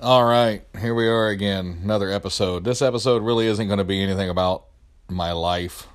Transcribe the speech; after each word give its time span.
All 0.00 0.24
right, 0.24 0.62
here 0.78 0.94
we 0.94 1.08
are 1.08 1.28
again, 1.28 1.80
another 1.82 2.10
episode. 2.10 2.64
This 2.64 2.82
episode 2.82 3.22
really 3.22 3.46
isn't 3.46 3.66
going 3.66 3.78
to 3.78 3.84
be 3.84 4.02
anything 4.02 4.28
about 4.28 4.66
my 5.08 5.32
life. 5.32 5.86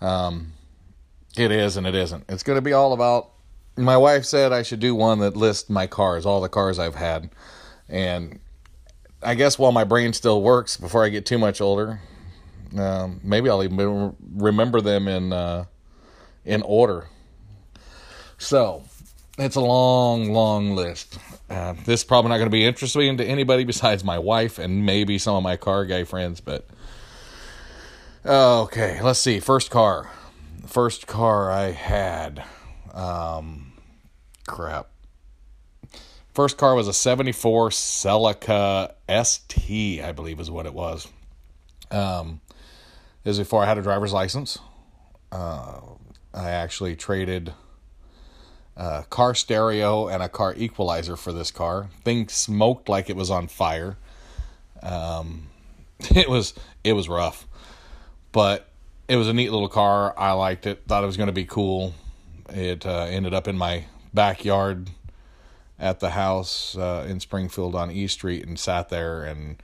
Um, 0.00 0.54
it 1.36 1.52
is 1.52 1.76
and 1.76 1.86
it 1.86 1.94
isn't. 1.94 2.24
It's 2.28 2.42
going 2.42 2.56
to 2.56 2.62
be 2.62 2.72
all 2.72 2.94
about. 2.94 3.30
My 3.76 3.96
wife 3.96 4.24
said 4.24 4.52
I 4.52 4.64
should 4.64 4.80
do 4.80 4.96
one 4.96 5.20
that 5.20 5.36
lists 5.36 5.70
my 5.70 5.86
cars, 5.86 6.26
all 6.26 6.40
the 6.40 6.48
cars 6.48 6.80
I've 6.80 6.96
had, 6.96 7.30
and 7.88 8.40
I 9.22 9.36
guess 9.36 9.56
while 9.56 9.70
my 9.70 9.84
brain 9.84 10.12
still 10.14 10.42
works, 10.42 10.76
before 10.76 11.04
I 11.04 11.10
get 11.10 11.24
too 11.24 11.38
much 11.38 11.60
older, 11.60 12.00
um, 12.76 13.20
maybe 13.22 13.48
I'll 13.48 13.62
even 13.62 14.16
remember 14.34 14.80
them 14.80 15.08
in 15.08 15.32
uh, 15.32 15.64
in 16.44 16.62
order. 16.62 17.06
So 18.38 18.84
it's 19.38 19.56
a 19.56 19.60
long, 19.60 20.32
long 20.32 20.74
list. 20.74 21.18
Uh, 21.48 21.74
this 21.84 22.00
is 22.00 22.04
probably 22.04 22.30
not 22.30 22.38
going 22.38 22.46
to 22.46 22.52
be 22.54 22.64
interesting 22.64 23.16
to 23.16 23.24
anybody 23.24 23.64
besides 23.64 24.04
my 24.04 24.18
wife 24.18 24.58
and 24.58 24.86
maybe 24.86 25.18
some 25.18 25.34
of 25.36 25.42
my 25.42 25.56
car 25.56 25.84
guy 25.84 26.04
friends. 26.04 26.40
But 26.40 26.66
okay, 28.24 29.00
let's 29.02 29.18
see. 29.18 29.40
First 29.40 29.70
car, 29.70 30.10
first 30.66 31.06
car 31.06 31.50
I 31.50 31.70
had. 31.70 32.44
Um, 32.92 33.72
crap. 34.46 34.88
First 36.32 36.58
car 36.58 36.74
was 36.74 36.88
a 36.88 36.92
'74 36.92 37.70
Celica 37.70 38.94
ST, 39.08 40.00
I 40.02 40.12
believe 40.12 40.40
is 40.40 40.50
what 40.50 40.66
it 40.66 40.74
was. 40.74 41.08
Um, 41.90 42.40
this 43.24 43.38
before 43.38 43.62
I 43.62 43.66
had 43.66 43.78
a 43.78 43.82
driver's 43.82 44.12
license. 44.12 44.58
Uh, 45.32 45.80
I 46.32 46.50
actually 46.50 46.94
traded 46.94 47.52
a 48.76 49.04
car 49.08 49.34
stereo 49.34 50.08
and 50.08 50.22
a 50.22 50.28
car 50.28 50.54
equalizer 50.56 51.16
for 51.16 51.32
this 51.32 51.50
car. 51.50 51.88
Thing 52.04 52.28
smoked 52.28 52.88
like 52.88 53.08
it 53.10 53.16
was 53.16 53.30
on 53.30 53.48
fire. 53.48 53.96
Um, 54.82 55.48
it 56.14 56.28
was 56.28 56.54
it 56.82 56.92
was 56.92 57.08
rough, 57.08 57.46
but 58.32 58.68
it 59.08 59.16
was 59.16 59.28
a 59.28 59.32
neat 59.32 59.50
little 59.50 59.68
car. 59.68 60.14
I 60.18 60.32
liked 60.32 60.66
it. 60.66 60.82
Thought 60.86 61.02
it 61.02 61.06
was 61.06 61.16
going 61.16 61.28
to 61.28 61.32
be 61.32 61.44
cool. 61.44 61.94
It 62.50 62.84
uh, 62.84 63.06
ended 63.08 63.32
up 63.32 63.48
in 63.48 63.56
my 63.56 63.86
backyard 64.12 64.90
at 65.78 66.00
the 66.00 66.10
house 66.10 66.76
uh, 66.76 67.06
in 67.08 67.20
Springfield 67.20 67.74
on 67.74 67.90
E 67.90 68.06
Street 68.06 68.46
and 68.46 68.58
sat 68.58 68.90
there 68.90 69.24
and 69.24 69.56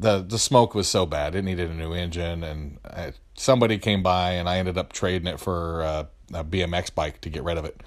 the 0.00 0.22
the 0.22 0.38
smoke 0.38 0.74
was 0.74 0.88
so 0.88 1.04
bad 1.04 1.34
it 1.34 1.42
needed 1.42 1.70
a 1.70 1.74
new 1.74 1.92
engine 1.92 2.42
and 2.42 2.78
I, 2.84 3.12
somebody 3.34 3.78
came 3.78 4.02
by 4.02 4.32
and 4.32 4.48
I 4.48 4.58
ended 4.58 4.78
up 4.78 4.92
trading 4.92 5.26
it 5.26 5.38
for 5.38 5.82
uh, 5.82 6.04
a 6.32 6.44
BMX 6.44 6.94
bike 6.94 7.20
to 7.22 7.30
get 7.30 7.42
rid 7.42 7.58
of 7.58 7.64
it. 7.64 7.82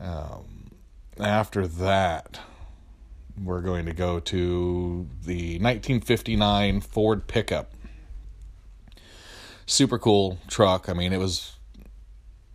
Um, 0.00 0.70
after 1.18 1.66
that, 1.66 2.40
we're 3.42 3.60
going 3.60 3.86
to 3.86 3.92
go 3.92 4.20
to 4.20 5.08
the 5.24 5.58
1959 5.58 6.80
Ford 6.80 7.26
pickup. 7.26 7.72
Super 9.66 9.98
cool 9.98 10.38
truck. 10.48 10.88
I 10.88 10.92
mean, 10.92 11.12
it 11.12 11.18
was 11.18 11.56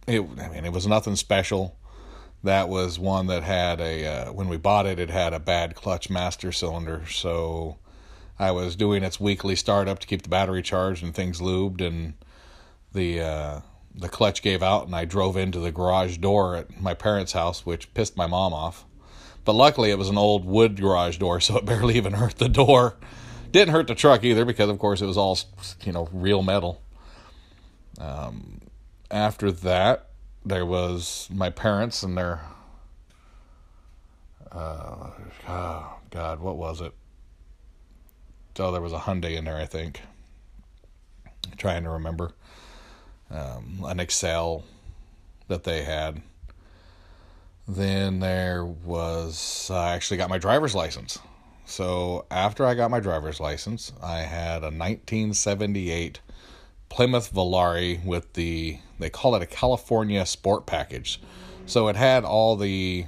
it. 0.07 0.21
I 0.21 0.49
mean, 0.49 0.65
it 0.65 0.73
was 0.73 0.87
nothing 0.87 1.15
special. 1.15 1.75
That 2.43 2.69
was 2.69 2.97
one 2.97 3.27
that 3.27 3.43
had 3.43 3.81
a 3.81 4.05
uh, 4.05 4.33
when 4.33 4.47
we 4.47 4.57
bought 4.57 4.85
it, 4.85 4.99
it 4.99 5.09
had 5.09 5.33
a 5.33 5.39
bad 5.39 5.75
clutch 5.75 6.09
master 6.09 6.51
cylinder, 6.51 7.05
so 7.07 7.77
I 8.39 8.51
was 8.51 8.77
doing 8.77 9.03
its 9.03 9.19
weekly 9.19 9.55
startup 9.55 9.99
to 9.99 10.07
keep 10.07 10.21
the 10.21 10.29
battery 10.29 10.61
charged 10.61 11.03
and 11.03 11.13
things 11.13 11.41
lubed, 11.41 11.85
and 11.85 12.13
the 12.93 13.21
uh, 13.21 13.59
the 13.93 14.07
clutch 14.07 14.41
gave 14.41 14.63
out, 14.63 14.85
and 14.85 14.95
I 14.95 15.03
drove 15.05 15.35
into 15.35 15.59
the 15.59 15.71
garage 15.71 16.17
door 16.17 16.55
at 16.55 16.79
my 16.81 16.93
parents' 16.93 17.33
house, 17.33 17.65
which 17.65 17.93
pissed 17.93 18.15
my 18.15 18.27
mom 18.27 18.53
off. 18.53 18.85
But 19.43 19.53
luckily, 19.53 19.89
it 19.91 19.97
was 19.97 20.09
an 20.09 20.17
old 20.17 20.45
wood 20.45 20.79
garage 20.79 21.17
door, 21.17 21.41
so 21.41 21.57
it 21.57 21.65
barely 21.65 21.97
even 21.97 22.13
hurt 22.13 22.37
the 22.37 22.49
door. 22.49 22.95
Didn't 23.51 23.73
hurt 23.73 23.87
the 23.87 23.95
truck 23.95 24.23
either, 24.23 24.45
because 24.45 24.69
of 24.69 24.79
course 24.79 25.01
it 25.01 25.05
was 25.05 25.17
all 25.17 25.37
you 25.83 25.91
know 25.91 26.07
real 26.13 26.41
metal. 26.41 26.81
Um, 27.99 28.61
after 29.11 29.51
that, 29.51 30.09
there 30.45 30.65
was 30.65 31.27
my 31.31 31.49
parents 31.49 32.03
and 32.03 32.17
their. 32.17 32.41
Uh, 34.51 35.11
oh 35.47 35.93
God, 36.09 36.39
what 36.39 36.55
was 36.55 36.79
it? 36.79 36.93
Oh, 38.59 38.71
there 38.71 38.81
was 38.81 38.93
a 38.93 38.99
Hyundai 38.99 39.37
in 39.37 39.45
there, 39.45 39.57
I 39.57 39.65
think. 39.65 40.01
I'm 41.25 41.57
trying 41.57 41.83
to 41.83 41.89
remember. 41.89 42.31
Um, 43.31 43.83
an 43.85 43.99
Excel 43.99 44.63
that 45.47 45.63
they 45.63 45.83
had. 45.83 46.21
Then 47.67 48.19
there 48.19 48.65
was, 48.65 49.69
I 49.71 49.93
actually 49.93 50.17
got 50.17 50.29
my 50.29 50.39
driver's 50.39 50.73
license. 50.73 51.19
So 51.65 52.25
after 52.31 52.65
I 52.65 52.73
got 52.73 52.89
my 52.89 52.99
driver's 52.99 53.39
license, 53.39 53.91
I 54.01 54.19
had 54.19 54.63
a 54.63 54.73
1978 54.73 56.19
Plymouth 56.89 57.31
Volare 57.31 58.03
with 58.03 58.33
the, 58.33 58.79
they 58.97 59.11
call 59.11 59.35
it 59.35 59.43
a 59.43 59.45
California 59.45 60.25
Sport 60.25 60.65
Package. 60.65 61.21
So 61.67 61.87
it 61.87 61.95
had 61.95 62.23
all 62.25 62.55
the 62.55 63.05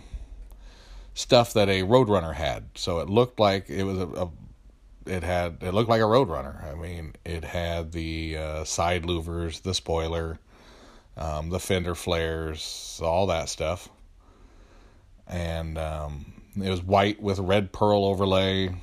stuff 1.15 1.53
that 1.53 1.67
a 1.67 1.81
Roadrunner 1.81 2.35
had. 2.35 2.65
So 2.75 2.99
it 2.99 3.09
looked 3.09 3.39
like 3.39 3.67
it 3.67 3.83
was 3.83 3.97
a, 3.97 4.07
a 4.07 4.29
it 5.05 5.23
had 5.23 5.57
it 5.61 5.73
looked 5.73 5.89
like 5.89 6.01
a 6.01 6.05
Roadrunner. 6.05 6.63
I 6.63 6.75
mean, 6.75 7.13
it 7.25 7.43
had 7.43 7.91
the 7.91 8.37
uh, 8.37 8.63
side 8.63 9.03
louvers, 9.03 9.61
the 9.61 9.73
spoiler, 9.73 10.39
um, 11.17 11.49
the 11.49 11.59
fender 11.59 11.95
flares, 11.95 12.99
all 13.03 13.27
that 13.27 13.49
stuff, 13.49 13.89
and 15.27 15.77
um, 15.77 16.33
it 16.61 16.69
was 16.69 16.83
white 16.83 17.21
with 17.21 17.39
red 17.39 17.71
pearl 17.71 18.05
overlay, 18.05 18.75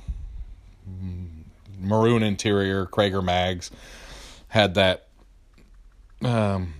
maroon 1.79 2.23
interior, 2.23 2.85
Cragar 2.85 3.23
mags, 3.23 3.71
had 4.47 4.75
that 4.75 5.07
um, 6.23 6.73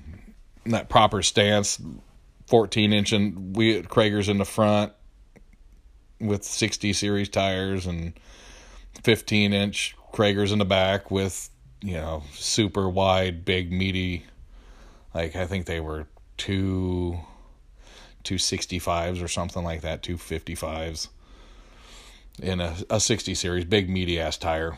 that 0.66 0.90
proper 0.90 1.22
stance, 1.22 1.82
fourteen 2.48 2.94
inch 2.94 3.14
and 3.14 3.56
we 3.56 3.82
Cragars 3.84 4.28
in 4.28 4.38
the 4.38 4.46
front 4.46 4.92
with 6.20 6.44
sixty 6.44 6.92
series 6.92 7.30
tires 7.30 7.86
and 7.86 8.14
15 9.04 9.54
inch 9.54 9.96
Cragars 10.14 10.52
in 10.52 10.60
the 10.60 10.66
back 10.66 11.12
with, 11.12 11.50
you 11.82 11.94
know, 11.94 12.24
super 12.34 12.90
wide, 12.90 13.46
big, 13.46 13.72
meaty, 13.72 14.26
like 15.14 15.36
I 15.36 15.46
think 15.46 15.66
they 15.66 15.80
were 15.80 16.08
two, 16.38 17.20
265s 18.24 19.24
or 19.24 19.28
something 19.28 19.64
like 19.64 19.82
that, 19.82 20.02
255s 20.04 21.10
in 22.42 22.60
a, 22.60 22.76
a 22.90 23.00
60 23.00 23.36
series, 23.36 23.66
big, 23.66 23.90
meaty 23.90 24.20
ass 24.20 24.38
tire. 24.38 24.78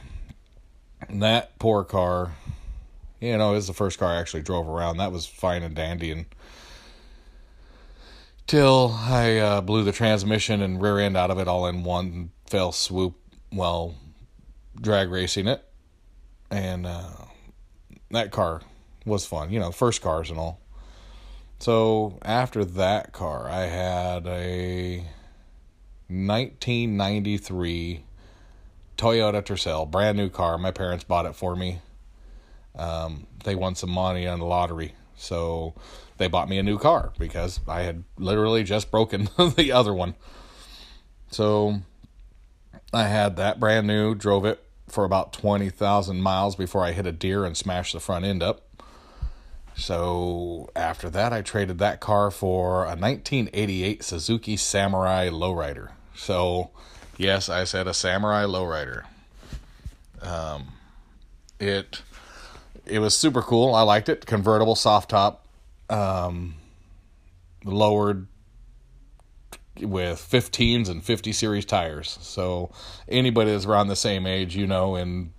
And 1.07 1.21
that 1.23 1.57
poor 1.59 1.83
car, 1.83 2.33
you 3.19 3.37
know, 3.37 3.55
is 3.55 3.67
the 3.67 3.73
first 3.73 3.97
car 3.99 4.09
I 4.09 4.19
actually 4.19 4.43
drove 4.43 4.67
around. 4.67 4.97
That 4.97 5.11
was 5.11 5.25
fine 5.25 5.63
and 5.63 5.75
dandy 5.75 6.11
and 6.11 6.25
till 8.47 8.93
I 8.99 9.37
uh, 9.37 9.61
blew 9.61 9.83
the 9.83 9.93
transmission 9.93 10.61
and 10.61 10.81
rear 10.81 10.99
end 10.99 11.15
out 11.15 11.31
of 11.31 11.39
it 11.39 11.47
all 11.47 11.67
in 11.67 11.83
one 11.83 12.31
fell 12.45 12.73
swoop 12.73 13.15
while 13.51 13.95
drag 14.79 15.09
racing 15.09 15.47
it, 15.47 15.63
and 16.49 16.85
uh, 16.85 17.25
that 18.09 18.31
car 18.31 18.61
was 19.05 19.25
fun. 19.25 19.51
You 19.51 19.59
know, 19.59 19.71
first 19.71 20.01
cars 20.01 20.29
and 20.29 20.39
all. 20.39 20.59
So 21.59 22.17
after 22.23 22.65
that 22.65 23.11
car, 23.11 23.47
I 23.47 23.65
had 23.65 24.25
a 24.25 25.05
1993 26.07 28.03
Toyota 28.97 29.43
Tercel, 29.43 29.89
brand 29.89 30.17
new 30.17 30.29
car. 30.29 30.57
My 30.57 30.71
parents 30.71 31.03
bought 31.03 31.25
it 31.25 31.35
for 31.35 31.55
me. 31.55 31.79
Um, 32.75 33.27
they 33.43 33.55
won 33.55 33.75
some 33.75 33.91
money 33.91 34.27
on 34.27 34.39
the 34.39 34.45
lottery, 34.45 34.95
so 35.15 35.75
they 36.17 36.27
bought 36.27 36.49
me 36.49 36.57
a 36.57 36.63
new 36.63 36.77
car 36.77 37.11
because 37.19 37.59
I 37.67 37.81
had 37.81 38.03
literally 38.17 38.63
just 38.63 38.89
broken 38.91 39.29
the 39.55 39.71
other 39.71 39.93
one. 39.93 40.15
So 41.31 41.81
I 42.93 43.07
had 43.07 43.35
that 43.37 43.59
brand 43.59 43.87
new, 43.87 44.15
drove 44.15 44.45
it 44.45 44.63
for 44.87 45.05
about 45.05 45.33
20,000 45.33 46.21
miles 46.21 46.55
before 46.55 46.83
I 46.83 46.91
hit 46.91 47.07
a 47.07 47.11
deer 47.11 47.45
and 47.45 47.55
smashed 47.55 47.93
the 47.93 47.99
front 47.99 48.25
end 48.25 48.43
up. 48.43 48.67
So 49.75 50.69
after 50.75 51.09
that, 51.09 51.31
I 51.31 51.41
traded 51.41 51.79
that 51.79 52.01
car 52.01 52.29
for 52.29 52.83
a 52.83 52.95
1988 52.95 54.03
Suzuki 54.03 54.57
Samurai 54.57 55.29
Lowrider. 55.29 55.91
So, 56.15 56.71
yes, 57.17 57.47
I 57.47 57.63
said 57.63 57.87
a 57.87 57.93
Samurai 57.93 58.43
Lowrider. 58.43 59.05
Um, 60.21 60.73
it 61.59 62.01
it 62.85 62.99
was 62.99 63.15
super 63.15 63.41
cool. 63.41 63.73
I 63.73 63.81
liked 63.83 64.09
it. 64.09 64.25
Convertible, 64.25 64.75
soft 64.75 65.09
top, 65.09 65.45
um, 65.89 66.55
lowered 67.63 68.27
with 69.79 70.19
15s 70.19 70.89
and 70.89 71.03
50 71.03 71.31
series 71.31 71.65
tires. 71.65 72.17
So 72.21 72.71
anybody 73.07 73.51
that's 73.51 73.65
around 73.65 73.87
the 73.87 73.95
same 73.95 74.25
age, 74.25 74.55
you 74.55 74.67
know, 74.67 74.95
in 74.95 75.33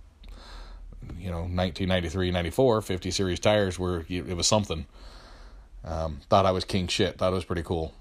you 1.19 1.29
know 1.29 1.39
1993 1.39 2.31
94 2.31 2.81
50 2.81 3.11
series 3.11 3.39
tires 3.39 3.77
were 3.77 4.05
it 4.09 4.35
was 4.35 4.47
something. 4.47 4.85
Um, 5.85 6.21
thought 6.29 6.45
i 6.45 6.51
was 6.51 6.63
king 6.63 6.87
shit. 6.87 7.17
Thought 7.17 7.33
it 7.33 7.35
was 7.35 7.45
pretty 7.45 7.63
cool. 7.63 7.93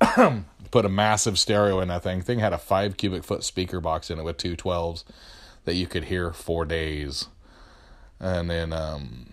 Put 0.70 0.84
a 0.84 0.88
massive 0.88 1.38
stereo 1.38 1.80
in 1.80 1.88
that 1.88 2.02
thing. 2.02 2.20
Thing 2.20 2.38
had 2.38 2.52
a 2.52 2.58
five 2.58 2.96
cubic 2.96 3.24
foot 3.24 3.42
speaker 3.42 3.80
box 3.80 4.10
in 4.10 4.18
it 4.18 4.24
with 4.24 4.36
two 4.36 4.56
12s 4.56 5.04
that 5.64 5.74
you 5.74 5.86
could 5.86 6.04
hear 6.04 6.32
for 6.32 6.64
days. 6.64 7.28
And 8.18 8.50
then 8.50 8.72
um 8.72 9.26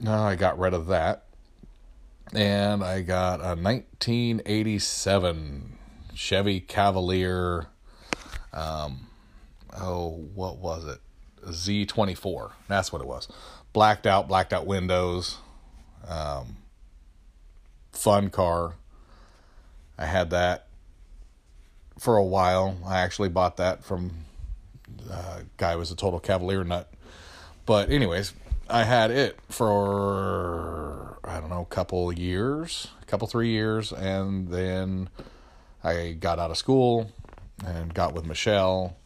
no 0.00 0.12
i 0.12 0.34
got 0.34 0.58
rid 0.58 0.74
of 0.74 0.86
that 0.88 1.24
and 2.34 2.84
i 2.84 3.00
got 3.00 3.40
a 3.40 3.56
1987 3.60 5.78
chevy 6.14 6.60
cavalier 6.60 7.66
um 8.52 9.06
oh 9.80 10.10
what 10.34 10.58
was 10.58 10.86
it 10.86 11.00
Z24. 11.46 12.52
That's 12.68 12.92
what 12.92 13.02
it 13.02 13.08
was. 13.08 13.28
Blacked 13.72 14.06
out, 14.06 14.28
blacked 14.28 14.52
out 14.52 14.66
windows. 14.66 15.38
Um, 16.06 16.56
fun 17.92 18.30
car. 18.30 18.74
I 19.98 20.06
had 20.06 20.30
that 20.30 20.68
for 21.98 22.16
a 22.16 22.24
while. 22.24 22.76
I 22.84 23.00
actually 23.00 23.28
bought 23.28 23.56
that 23.58 23.84
from 23.84 24.12
a 25.08 25.12
uh, 25.12 25.40
guy 25.56 25.76
was 25.76 25.90
a 25.90 25.96
total 25.96 26.20
Cavalier 26.20 26.64
nut. 26.64 26.90
But 27.66 27.90
anyways, 27.90 28.32
I 28.68 28.84
had 28.84 29.10
it 29.10 29.38
for 29.48 31.18
I 31.26 31.40
don't 31.40 31.48
know, 31.50 31.62
a 31.62 31.66
couple 31.66 32.12
years, 32.12 32.88
a 33.02 33.06
couple 33.06 33.26
three 33.26 33.50
years, 33.50 33.92
and 33.92 34.48
then 34.48 35.08
I 35.82 36.12
got 36.12 36.38
out 36.38 36.50
of 36.50 36.58
school 36.58 37.10
and 37.64 37.94
got 37.94 38.12
with 38.14 38.26
Michelle 38.26 38.96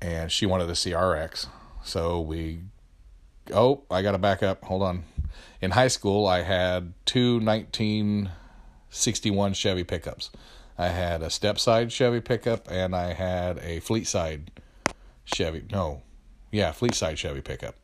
and 0.00 0.32
she 0.32 0.46
wanted 0.46 0.70
a 0.70 0.74
CRX. 0.74 1.48
So 1.84 2.20
we, 2.20 2.60
oh, 3.52 3.82
I 3.90 4.02
got 4.02 4.12
to 4.12 4.18
back 4.18 4.42
up. 4.42 4.64
Hold 4.64 4.82
on. 4.82 5.04
In 5.60 5.72
high 5.72 5.88
school, 5.88 6.26
I 6.26 6.40
had 6.42 6.94
two 7.04 7.40
1961 7.40 9.52
Chevy 9.54 9.84
pickups. 9.84 10.30
I 10.76 10.88
had 10.88 11.22
a 11.22 11.30
step 11.30 11.58
side 11.58 11.90
Chevy 11.92 12.20
pickup 12.20 12.70
and 12.70 12.96
I 12.96 13.12
had 13.12 13.58
a 13.58 13.80
fleet 13.80 14.06
side 14.06 14.50
Chevy. 15.24 15.64
No, 15.70 16.00
yeah, 16.52 16.72
fleet 16.72 16.94
side 16.94 17.18
Chevy 17.18 17.42
pickup. 17.42 17.74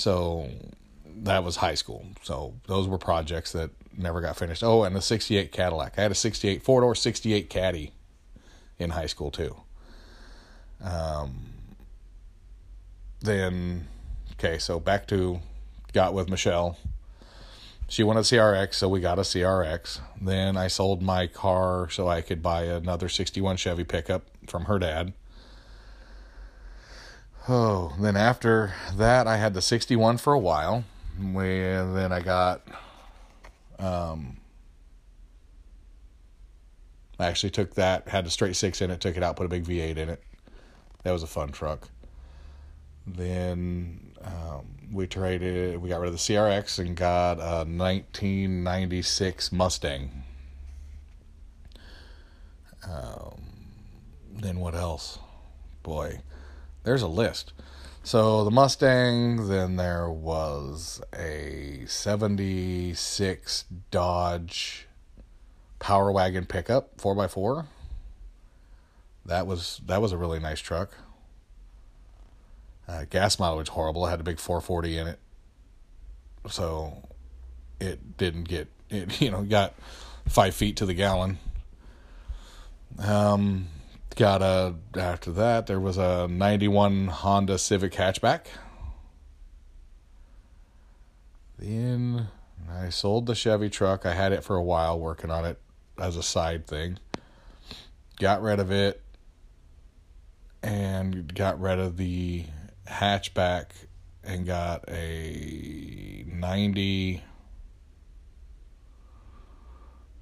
So 0.00 0.48
that 1.04 1.44
was 1.44 1.56
high 1.56 1.74
school. 1.74 2.06
So 2.22 2.54
those 2.66 2.88
were 2.88 2.96
projects 2.96 3.52
that 3.52 3.70
never 3.96 4.20
got 4.22 4.36
finished. 4.36 4.62
Oh, 4.62 4.84
and 4.84 4.96
the 4.96 5.02
68 5.02 5.52
Cadillac. 5.52 5.98
I 5.98 6.02
had 6.02 6.10
a 6.10 6.14
68 6.14 6.62
four 6.62 6.80
door 6.80 6.94
68 6.94 7.50
Caddy 7.50 7.92
in 8.78 8.90
high 8.90 9.06
school 9.06 9.30
too. 9.30 9.56
Um, 10.82 11.50
then, 13.20 13.88
okay, 14.32 14.58
so 14.58 14.80
back 14.80 15.06
to 15.08 15.40
got 15.92 16.14
with 16.14 16.30
Michelle. 16.30 16.78
She 17.86 18.02
wanted 18.02 18.20
a 18.20 18.22
CRX, 18.22 18.74
so 18.74 18.88
we 18.88 19.00
got 19.00 19.18
a 19.18 19.22
CRX. 19.22 20.00
Then 20.18 20.56
I 20.56 20.68
sold 20.68 21.02
my 21.02 21.26
car 21.26 21.90
so 21.90 22.08
I 22.08 22.22
could 22.22 22.42
buy 22.42 22.62
another 22.62 23.08
61 23.08 23.58
Chevy 23.58 23.84
pickup 23.84 24.22
from 24.46 24.64
her 24.64 24.78
dad. 24.78 25.12
Oh, 27.48 27.94
then 27.98 28.16
after 28.16 28.74
that, 28.96 29.26
I 29.26 29.36
had 29.36 29.54
the 29.54 29.62
61 29.62 30.18
for 30.18 30.32
a 30.32 30.38
while. 30.38 30.84
And 31.18 31.96
then 31.96 32.12
I 32.12 32.20
got, 32.20 32.62
um, 33.78 34.36
I 37.18 37.26
actually 37.26 37.50
took 37.50 37.74
that, 37.74 38.08
had 38.08 38.26
a 38.26 38.30
straight 38.30 38.56
six 38.56 38.80
in 38.80 38.90
it, 38.90 39.00
took 39.00 39.16
it 39.16 39.22
out, 39.22 39.36
put 39.36 39.46
a 39.46 39.48
big 39.48 39.64
V8 39.64 39.96
in 39.96 40.08
it. 40.08 40.22
That 41.02 41.12
was 41.12 41.22
a 41.22 41.26
fun 41.26 41.50
truck. 41.50 41.88
Then 43.06 44.12
um, 44.22 44.66
we 44.92 45.06
traded, 45.06 45.80
we 45.80 45.88
got 45.88 46.00
rid 46.00 46.08
of 46.08 46.14
the 46.14 46.18
CRX 46.18 46.78
and 46.78 46.96
got 46.96 47.38
a 47.38 47.64
1996 47.64 49.52
Mustang. 49.52 50.24
Um, 52.88 53.42
then 54.32 54.58
what 54.58 54.74
else? 54.74 55.18
Boy, 55.82 56.20
there's 56.82 57.02
a 57.02 57.08
list. 57.08 57.52
So 58.02 58.44
the 58.44 58.50
Mustang, 58.50 59.48
then 59.48 59.76
there 59.76 60.08
was 60.08 61.02
a 61.14 61.84
76 61.86 63.64
Dodge 63.90 64.86
Power 65.78 66.10
Wagon 66.10 66.46
pickup, 66.46 66.96
4x4 66.96 67.66
that 69.26 69.46
was 69.46 69.80
that 69.86 70.00
was 70.00 70.12
a 70.12 70.16
really 70.18 70.38
nice 70.38 70.60
truck. 70.60 70.90
Uh, 72.88 73.04
gas 73.08 73.38
mileage 73.38 73.68
horrible. 73.68 74.06
It 74.06 74.10
had 74.10 74.20
a 74.20 74.24
big 74.24 74.38
440 74.38 74.98
in 74.98 75.06
it, 75.06 75.18
so 76.48 77.08
it 77.80 78.16
didn't 78.16 78.44
get 78.44 78.68
it. 78.88 79.20
You 79.20 79.30
know, 79.30 79.42
got 79.42 79.74
five 80.26 80.54
feet 80.54 80.76
to 80.78 80.86
the 80.86 80.94
gallon. 80.94 81.38
Um, 82.98 83.68
got 84.16 84.42
a 84.42 84.74
after 84.96 85.32
that 85.32 85.66
there 85.66 85.80
was 85.80 85.96
a 85.96 86.28
91 86.28 87.08
Honda 87.08 87.58
Civic 87.58 87.92
hatchback. 87.92 88.46
Then 91.58 92.28
I 92.70 92.88
sold 92.88 93.26
the 93.26 93.34
Chevy 93.34 93.68
truck. 93.68 94.06
I 94.06 94.14
had 94.14 94.32
it 94.32 94.44
for 94.44 94.56
a 94.56 94.62
while 94.62 94.98
working 94.98 95.30
on 95.30 95.44
it 95.44 95.60
as 95.98 96.16
a 96.16 96.22
side 96.22 96.66
thing. 96.66 96.98
Got 98.18 98.42
rid 98.42 98.60
of 98.60 98.70
it 98.70 99.02
and 100.62 101.34
got 101.34 101.60
rid 101.60 101.78
of 101.78 101.96
the 101.96 102.44
hatchback 102.86 103.66
and 104.24 104.46
got 104.46 104.84
a 104.88 106.24
90 106.26 107.22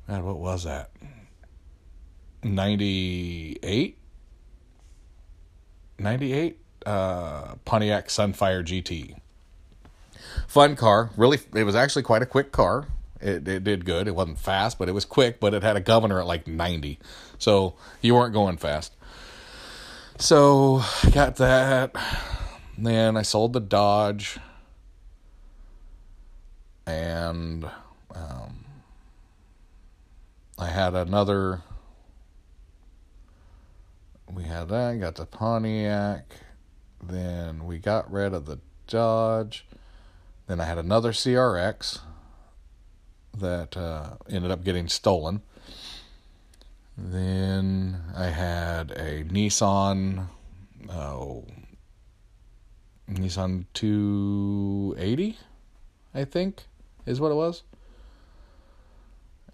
God, 0.08 0.22
what 0.22 0.38
was 0.38 0.64
that? 0.64 0.90
98 2.42 3.98
98 5.98 6.58
uh, 6.86 7.54
Pontiac 7.64 8.08
Sunfire 8.08 8.64
GT. 8.64 9.16
Fun 10.46 10.76
car, 10.76 11.10
really 11.16 11.38
it 11.54 11.64
was 11.64 11.74
actually 11.74 12.02
quite 12.02 12.22
a 12.22 12.26
quick 12.26 12.52
car. 12.52 12.88
It, 13.20 13.48
it 13.48 13.64
did 13.64 13.84
good. 13.84 14.06
It 14.06 14.14
wasn't 14.14 14.38
fast, 14.38 14.78
but 14.78 14.88
it 14.88 14.92
was 14.92 15.04
quick, 15.04 15.40
but 15.40 15.52
it 15.52 15.62
had 15.62 15.76
a 15.76 15.80
governor 15.80 16.20
at 16.20 16.26
like 16.26 16.46
90. 16.46 16.98
So 17.38 17.74
you 18.00 18.14
weren't 18.14 18.32
going 18.32 18.56
fast. 18.58 18.92
So 20.18 20.82
I 21.04 21.10
got 21.10 21.36
that. 21.36 21.94
Then 22.76 23.16
I 23.16 23.22
sold 23.22 23.52
the 23.52 23.60
Dodge, 23.60 24.38
and 26.86 27.64
um, 28.14 28.64
I 30.58 30.66
had 30.66 30.94
another. 30.94 31.62
We 34.32 34.44
had 34.44 34.68
that. 34.68 35.00
Got 35.00 35.16
the 35.16 35.26
Pontiac. 35.26 36.24
Then 37.02 37.66
we 37.66 37.78
got 37.78 38.10
rid 38.10 38.34
of 38.34 38.46
the 38.46 38.58
Dodge. 38.86 39.66
Then 40.46 40.60
I 40.60 40.64
had 40.64 40.78
another 40.78 41.12
CRX 41.12 42.00
that 43.36 43.76
uh, 43.76 44.16
ended 44.28 44.50
up 44.50 44.64
getting 44.64 44.88
stolen. 44.88 45.42
Then 46.96 48.02
I 48.16 48.26
had 48.26 48.90
a 48.90 49.24
Nissan, 49.24 50.26
oh, 50.90 51.44
Nissan 53.08 53.66
280, 53.74 55.38
I 56.14 56.24
think 56.24 56.64
is 57.06 57.20
what 57.20 57.30
it 57.30 57.36
was. 57.36 57.62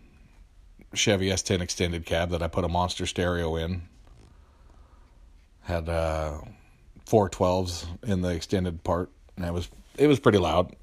Chevy 0.94 1.30
S10 1.30 1.62
extended 1.62 2.06
cab 2.06 2.32
that 2.32 2.42
I 2.42 2.48
put 2.48 2.66
a 2.66 2.68
monster 2.68 3.06
stereo 3.06 3.56
in. 3.56 3.84
Had 5.62 5.88
uh, 5.88 6.40
412s 7.06 7.86
in 8.04 8.22
the 8.22 8.30
extended 8.30 8.84
part, 8.84 9.12
and 9.38 9.46
it 9.46 9.54
was 9.54 9.70
it 9.96 10.08
was 10.08 10.20
pretty 10.20 10.40
loud. 10.40 10.76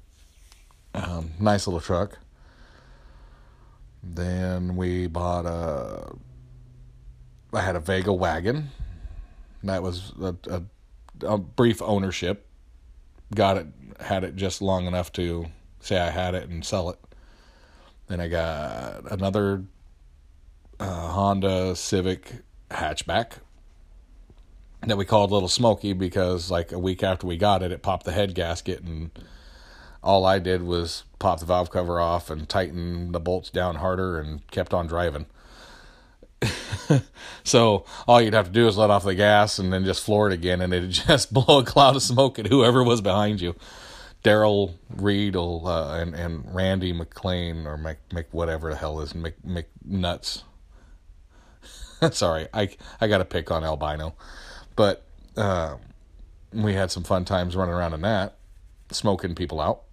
Um, 0.93 1.31
nice 1.39 1.67
little 1.67 1.81
truck. 1.81 2.19
Then 4.03 4.75
we 4.75 5.07
bought 5.07 5.45
a. 5.45 6.15
I 7.53 7.61
had 7.61 7.75
a 7.75 7.79
Vega 7.79 8.13
wagon. 8.13 8.69
That 9.63 9.83
was 9.83 10.13
a, 10.21 10.35
a, 10.49 10.63
a 11.25 11.37
brief 11.37 11.81
ownership 11.81 12.49
got 13.33 13.57
it, 13.57 13.67
had 13.99 14.23
it 14.23 14.35
just 14.35 14.61
long 14.61 14.85
enough 14.87 15.11
to 15.13 15.47
say 15.79 15.99
I 15.99 16.09
had 16.09 16.35
it 16.35 16.49
and 16.49 16.65
sell 16.65 16.89
it. 16.89 16.99
Then 18.07 18.19
I 18.19 18.27
got 18.27 19.11
another 19.11 19.63
uh, 20.79 21.07
Honda 21.09 21.75
Civic 21.75 22.43
hatchback 22.71 23.33
that 24.85 24.97
we 24.97 25.05
called 25.05 25.31
Little 25.31 25.49
Smoky 25.49 25.93
because, 25.93 26.49
like, 26.49 26.71
a 26.71 26.79
week 26.79 27.03
after 27.03 27.27
we 27.27 27.37
got 27.37 27.61
it, 27.61 27.71
it 27.71 27.81
popped 27.83 28.05
the 28.05 28.13
head 28.13 28.33
gasket, 28.33 28.81
and 28.81 29.11
all 30.03 30.25
I 30.25 30.39
did 30.39 30.63
was 30.63 31.03
pop 31.19 31.39
the 31.39 31.45
valve 31.45 31.69
cover 31.69 31.99
off 31.99 32.29
and 32.29 32.47
tighten 32.47 33.11
the 33.11 33.19
bolts 33.19 33.49
down 33.49 33.75
harder 33.75 34.19
and 34.19 34.45
kept 34.47 34.73
on 34.73 34.87
driving. 34.87 35.25
so 37.43 37.85
all 38.07 38.21
you'd 38.21 38.33
have 38.33 38.47
to 38.47 38.51
do 38.51 38.67
is 38.67 38.77
let 38.77 38.89
off 38.89 39.03
the 39.03 39.15
gas 39.15 39.59
and 39.59 39.73
then 39.73 39.83
just 39.83 40.03
floor 40.03 40.29
it 40.29 40.33
again, 40.33 40.61
and 40.61 40.73
it'd 40.73 40.89
just 41.07 41.33
blow 41.33 41.59
a 41.59 41.65
cloud 41.65 41.95
of 41.95 42.01
smoke 42.01 42.39
at 42.39 42.47
whoever 42.47 42.83
was 42.83 43.01
behind 43.01 43.41
you. 43.41 43.55
Daryl 44.23 44.73
Reed 44.89 45.35
uh, 45.35 45.93
and 45.93 46.13
and 46.13 46.53
Randy 46.53 46.91
McLean 46.91 47.65
or 47.65 47.77
Mc, 47.77 47.97
Mc 48.11 48.27
whatever 48.31 48.69
the 48.69 48.75
hell 48.75 48.99
is 48.99 49.15
Mc 49.15 49.35
McNuts. 49.45 50.43
Sorry, 52.11 52.47
I 52.53 52.69
I 52.99 53.07
got 53.07 53.19
to 53.19 53.25
pick 53.25 53.49
on 53.49 53.63
albino, 53.63 54.15
but 54.75 55.03
uh, 55.37 55.77
we 56.53 56.73
had 56.73 56.91
some 56.91 57.03
fun 57.03 57.25
times 57.25 57.55
running 57.55 57.73
around 57.73 57.93
in 57.93 58.01
that, 58.01 58.35
smoking 58.91 59.35
people 59.35 59.61
out. 59.61 59.83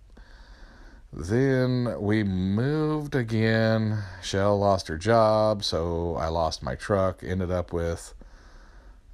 Then 1.12 2.00
we 2.00 2.22
moved 2.24 3.14
again. 3.14 4.02
Shell 4.22 4.58
lost 4.58 4.88
her 4.88 4.98
job, 4.98 5.64
so 5.64 6.16
I 6.16 6.28
lost 6.28 6.62
my 6.62 6.74
truck. 6.74 7.22
Ended 7.22 7.50
up 7.50 7.72
with, 7.72 8.12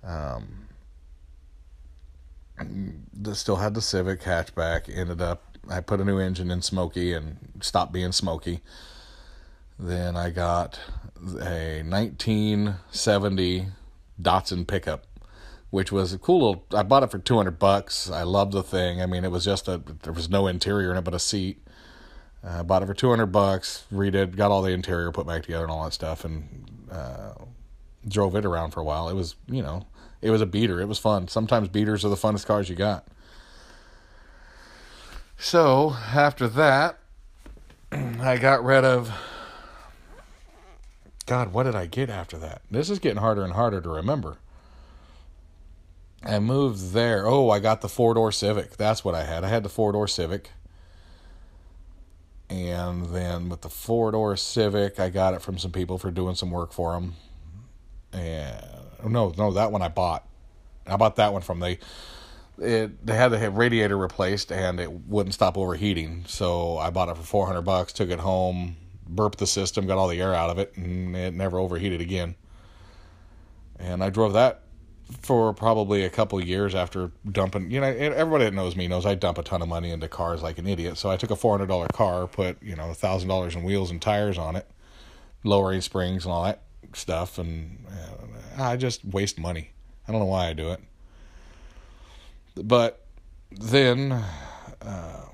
um, 0.02 0.68
still 3.34 3.56
had 3.56 3.74
the 3.74 3.82
Civic 3.82 4.22
hatchback. 4.22 4.94
Ended 4.94 5.20
up, 5.20 5.58
I 5.68 5.80
put 5.80 6.00
a 6.00 6.04
new 6.04 6.18
engine 6.18 6.50
in 6.50 6.62
Smoky 6.62 7.12
and 7.12 7.36
stopped 7.60 7.92
being 7.92 8.12
Smoky. 8.12 8.62
Then 9.78 10.16
I 10.16 10.30
got 10.30 10.80
a 11.40 11.82
1970 11.82 13.68
Datsun 14.20 14.66
pickup, 14.66 15.06
which 15.70 15.92
was 15.92 16.12
a 16.12 16.18
cool 16.18 16.48
little. 16.48 16.66
I 16.74 16.82
bought 16.82 17.02
it 17.02 17.10
for 17.10 17.18
200 17.18 17.58
bucks. 17.58 18.10
I 18.10 18.22
loved 18.22 18.52
the 18.52 18.62
thing. 18.62 19.00
I 19.02 19.06
mean, 19.06 19.24
it 19.24 19.30
was 19.30 19.44
just 19.44 19.68
a. 19.68 19.82
There 20.02 20.12
was 20.12 20.28
no 20.28 20.46
interior 20.46 20.90
in 20.90 20.98
it 20.98 21.04
but 21.04 21.14
a 21.14 21.18
seat 21.18 21.62
uh, 22.44 22.62
bought 22.62 22.82
it 22.82 22.86
for 22.86 22.94
200 22.94 23.26
bucks, 23.26 23.84
redid, 23.92 24.36
got 24.36 24.50
all 24.50 24.62
the 24.62 24.72
interior 24.72 25.12
put 25.12 25.26
back 25.26 25.42
together 25.42 25.64
and 25.64 25.72
all 25.72 25.84
that 25.84 25.92
stuff, 25.92 26.24
and 26.24 26.66
uh, 26.90 27.34
drove 28.06 28.34
it 28.34 28.44
around 28.44 28.72
for 28.72 28.80
a 28.80 28.84
while. 28.84 29.08
It 29.08 29.14
was, 29.14 29.36
you 29.46 29.62
know, 29.62 29.86
it 30.20 30.30
was 30.30 30.40
a 30.40 30.46
beater. 30.46 30.80
It 30.80 30.88
was 30.88 30.98
fun. 30.98 31.28
Sometimes 31.28 31.68
beaters 31.68 32.04
are 32.04 32.08
the 32.08 32.16
funnest 32.16 32.46
cars 32.46 32.68
you 32.68 32.74
got. 32.74 33.06
So 35.38 35.96
after 36.14 36.48
that, 36.48 36.98
I 37.92 38.38
got 38.38 38.64
rid 38.64 38.84
of. 38.84 39.12
God, 41.26 41.52
what 41.52 41.64
did 41.64 41.76
I 41.76 41.86
get 41.86 42.10
after 42.10 42.36
that? 42.38 42.62
This 42.70 42.90
is 42.90 42.98
getting 42.98 43.18
harder 43.18 43.44
and 43.44 43.52
harder 43.52 43.80
to 43.80 43.88
remember. 43.88 44.38
I 46.24 46.38
moved 46.40 46.92
there. 46.92 47.26
Oh, 47.26 47.50
I 47.50 47.58
got 47.60 47.80
the 47.80 47.88
four 47.88 48.14
door 48.14 48.32
Civic. 48.32 48.76
That's 48.76 49.04
what 49.04 49.14
I 49.14 49.24
had. 49.24 49.44
I 49.44 49.48
had 49.48 49.62
the 49.62 49.68
four 49.68 49.92
door 49.92 50.08
Civic 50.08 50.50
and 52.52 53.06
then 53.06 53.48
with 53.48 53.62
the 53.62 53.70
four 53.70 54.12
door 54.12 54.36
Civic, 54.36 55.00
I 55.00 55.08
got 55.08 55.32
it 55.32 55.40
from 55.40 55.56
some 55.56 55.72
people 55.72 55.96
for 55.96 56.10
doing 56.10 56.34
some 56.34 56.50
work 56.50 56.70
for 56.72 56.92
them. 56.92 57.14
And 58.12 58.62
no, 59.06 59.32
no, 59.38 59.52
that 59.52 59.72
one 59.72 59.80
I 59.80 59.88
bought. 59.88 60.28
I 60.86 60.96
bought 60.96 61.16
that 61.16 61.32
one 61.32 61.40
from 61.40 61.60
they. 61.60 61.78
It 62.58 63.06
they 63.06 63.14
had 63.16 63.30
the 63.30 63.50
radiator 63.50 63.96
replaced 63.96 64.52
and 64.52 64.78
it 64.78 64.92
wouldn't 64.92 65.32
stop 65.32 65.56
overheating, 65.56 66.24
so 66.26 66.76
I 66.76 66.90
bought 66.90 67.08
it 67.08 67.16
for 67.16 67.22
four 67.22 67.46
hundred 67.46 67.62
bucks. 67.62 67.94
Took 67.94 68.10
it 68.10 68.20
home, 68.20 68.76
burped 69.08 69.38
the 69.38 69.46
system, 69.46 69.86
got 69.86 69.96
all 69.96 70.08
the 70.08 70.20
air 70.20 70.34
out 70.34 70.50
of 70.50 70.58
it, 70.58 70.76
and 70.76 71.16
it 71.16 71.32
never 71.32 71.58
overheated 71.58 72.02
again. 72.02 72.34
And 73.78 74.04
I 74.04 74.10
drove 74.10 74.34
that 74.34 74.60
for 75.20 75.52
probably 75.52 76.04
a 76.04 76.10
couple 76.10 76.42
years 76.42 76.74
after 76.74 77.12
dumping. 77.30 77.70
You 77.70 77.80
know, 77.80 77.86
everybody 77.86 78.44
that 78.44 78.54
knows 78.54 78.76
me 78.76 78.88
knows 78.88 79.06
I 79.06 79.14
dump 79.14 79.38
a 79.38 79.42
ton 79.42 79.62
of 79.62 79.68
money 79.68 79.90
into 79.90 80.08
cars 80.08 80.42
like 80.42 80.58
an 80.58 80.66
idiot. 80.66 80.98
So 80.98 81.10
I 81.10 81.16
took 81.16 81.30
a 81.30 81.36
four 81.36 81.52
hundred 81.52 81.66
dollar 81.66 81.88
car, 81.88 82.26
put 82.26 82.62
you 82.62 82.76
know 82.76 82.92
thousand 82.92 83.28
dollars 83.28 83.54
in 83.54 83.62
wheels 83.62 83.90
and 83.90 84.00
tires 84.00 84.38
on 84.38 84.56
it, 84.56 84.68
lowering 85.44 85.80
springs 85.80 86.24
and 86.24 86.32
all 86.32 86.44
that 86.44 86.62
stuff, 86.94 87.38
and 87.38 87.84
uh, 87.88 88.62
I 88.62 88.76
just 88.76 89.04
waste 89.04 89.38
money. 89.38 89.70
I 90.06 90.12
don't 90.12 90.20
know 90.20 90.26
why 90.26 90.48
I 90.48 90.52
do 90.52 90.72
it, 90.72 90.80
but 92.56 93.06
then 93.50 94.12
uh, 94.82 95.26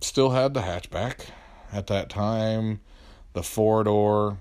still 0.00 0.30
had 0.30 0.54
the 0.54 0.60
hatchback 0.60 1.26
at 1.72 1.86
that 1.88 2.08
time, 2.08 2.80
the 3.32 3.42
four 3.42 3.84
door. 3.84 4.38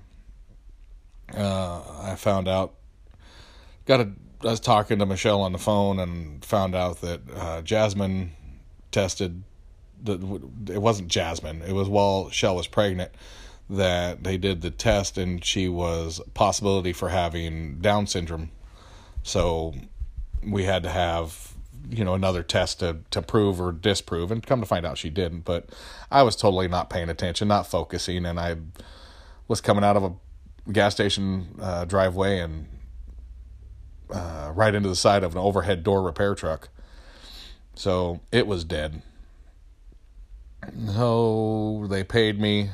Uh, 1.36 1.82
I 2.02 2.16
found 2.16 2.48
out 2.48 2.76
got 3.86 4.00
a 4.00 4.12
I 4.46 4.52
was 4.52 4.60
talking 4.60 5.00
to 5.00 5.06
Michelle 5.06 5.42
on 5.42 5.54
the 5.54 5.58
phone 5.58 6.00
and 6.00 6.44
found 6.46 6.76
out 6.76 7.02
that 7.02 7.22
uh, 7.36 7.62
Jasmine 7.62 8.32
tested 8.92 9.44
it 10.08 10.82
wasn't 10.82 11.08
Jasmine. 11.08 11.62
It 11.64 11.74
was 11.74 11.90
while 11.90 12.30
Shell 12.30 12.56
was 12.56 12.68
pregnant 12.68 13.12
that 13.70 14.24
they 14.24 14.38
did 14.38 14.62
the 14.62 14.70
test 14.70 15.18
and 15.18 15.44
she 15.44 15.68
was 15.68 16.22
possibility 16.34 16.94
for 16.94 17.10
having 17.10 17.80
Down 17.80 18.06
syndrome. 18.06 18.52
So 19.24 19.74
we 20.46 20.64
had 20.64 20.84
to 20.84 20.90
have 20.90 21.54
you 21.90 22.04
know 22.04 22.14
another 22.14 22.44
test 22.44 22.80
to 22.80 22.98
to 23.12 23.22
prove 23.22 23.60
or 23.62 23.72
disprove 23.72 24.32
and 24.32 24.46
come 24.46 24.60
to 24.60 24.66
find 24.66 24.86
out 24.88 24.98
she 24.98 25.10
didn't 25.12 25.42
but 25.42 25.70
i 26.12 26.24
was 26.24 26.36
totally 26.36 26.68
not 26.68 26.90
paying 26.90 27.10
attention 27.10 27.48
not 27.48 27.68
focusing 27.68 28.26
and 28.26 28.40
i 28.40 28.56
was 29.48 29.62
coming 29.62 29.84
out 29.84 29.96
of 29.96 30.04
a 30.04 30.72
gas 30.72 30.96
station 30.96 31.48
uh, 31.62 31.86
driveway 31.86 32.40
and 32.40 32.66
uh, 34.12 34.52
right 34.54 34.74
into 34.74 34.90
the 34.90 34.96
side 34.96 35.24
of 35.24 35.34
an 35.34 35.38
overhead 35.38 35.84
door 35.84 36.02
repair 36.02 36.36
truck. 36.36 36.70
So 37.76 38.22
it 38.32 38.48
was 38.48 38.64
dead. 38.64 39.02
So 40.88 41.86
they 41.90 42.04
paid 42.04 42.40
me. 42.40 42.72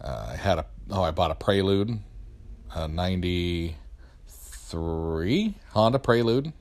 Uh, 0.00 0.28
I 0.30 0.36
had 0.36 0.58
a 0.58 0.66
oh 0.90 1.02
I 1.02 1.10
bought 1.10 1.30
a 1.30 1.34
Prelude, 1.34 1.98
a 2.74 2.88
'93 2.88 5.54
Honda 5.72 5.98
Prelude, 5.98 6.52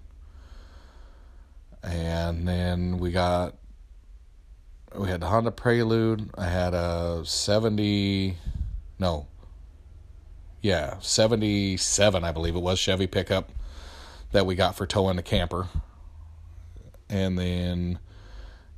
and 1.83 2.47
then 2.47 2.97
we 2.97 3.11
got 3.11 3.55
we 4.95 5.09
had 5.09 5.21
the 5.21 5.27
Honda 5.27 5.51
Prelude. 5.51 6.31
I 6.37 6.47
had 6.47 6.73
a 6.73 7.21
'70 7.23 8.37
no 8.97 9.27
yeah, 10.61 10.99
77, 10.99 12.23
I 12.23 12.31
believe 12.31 12.55
it 12.55 12.59
was, 12.59 12.79
Chevy 12.79 13.07
pickup 13.07 13.51
that 14.31 14.45
we 14.45 14.55
got 14.55 14.75
for 14.75 14.85
towing 14.85 15.15
the 15.15 15.23
camper. 15.23 15.67
And 17.09 17.37
then 17.37 17.99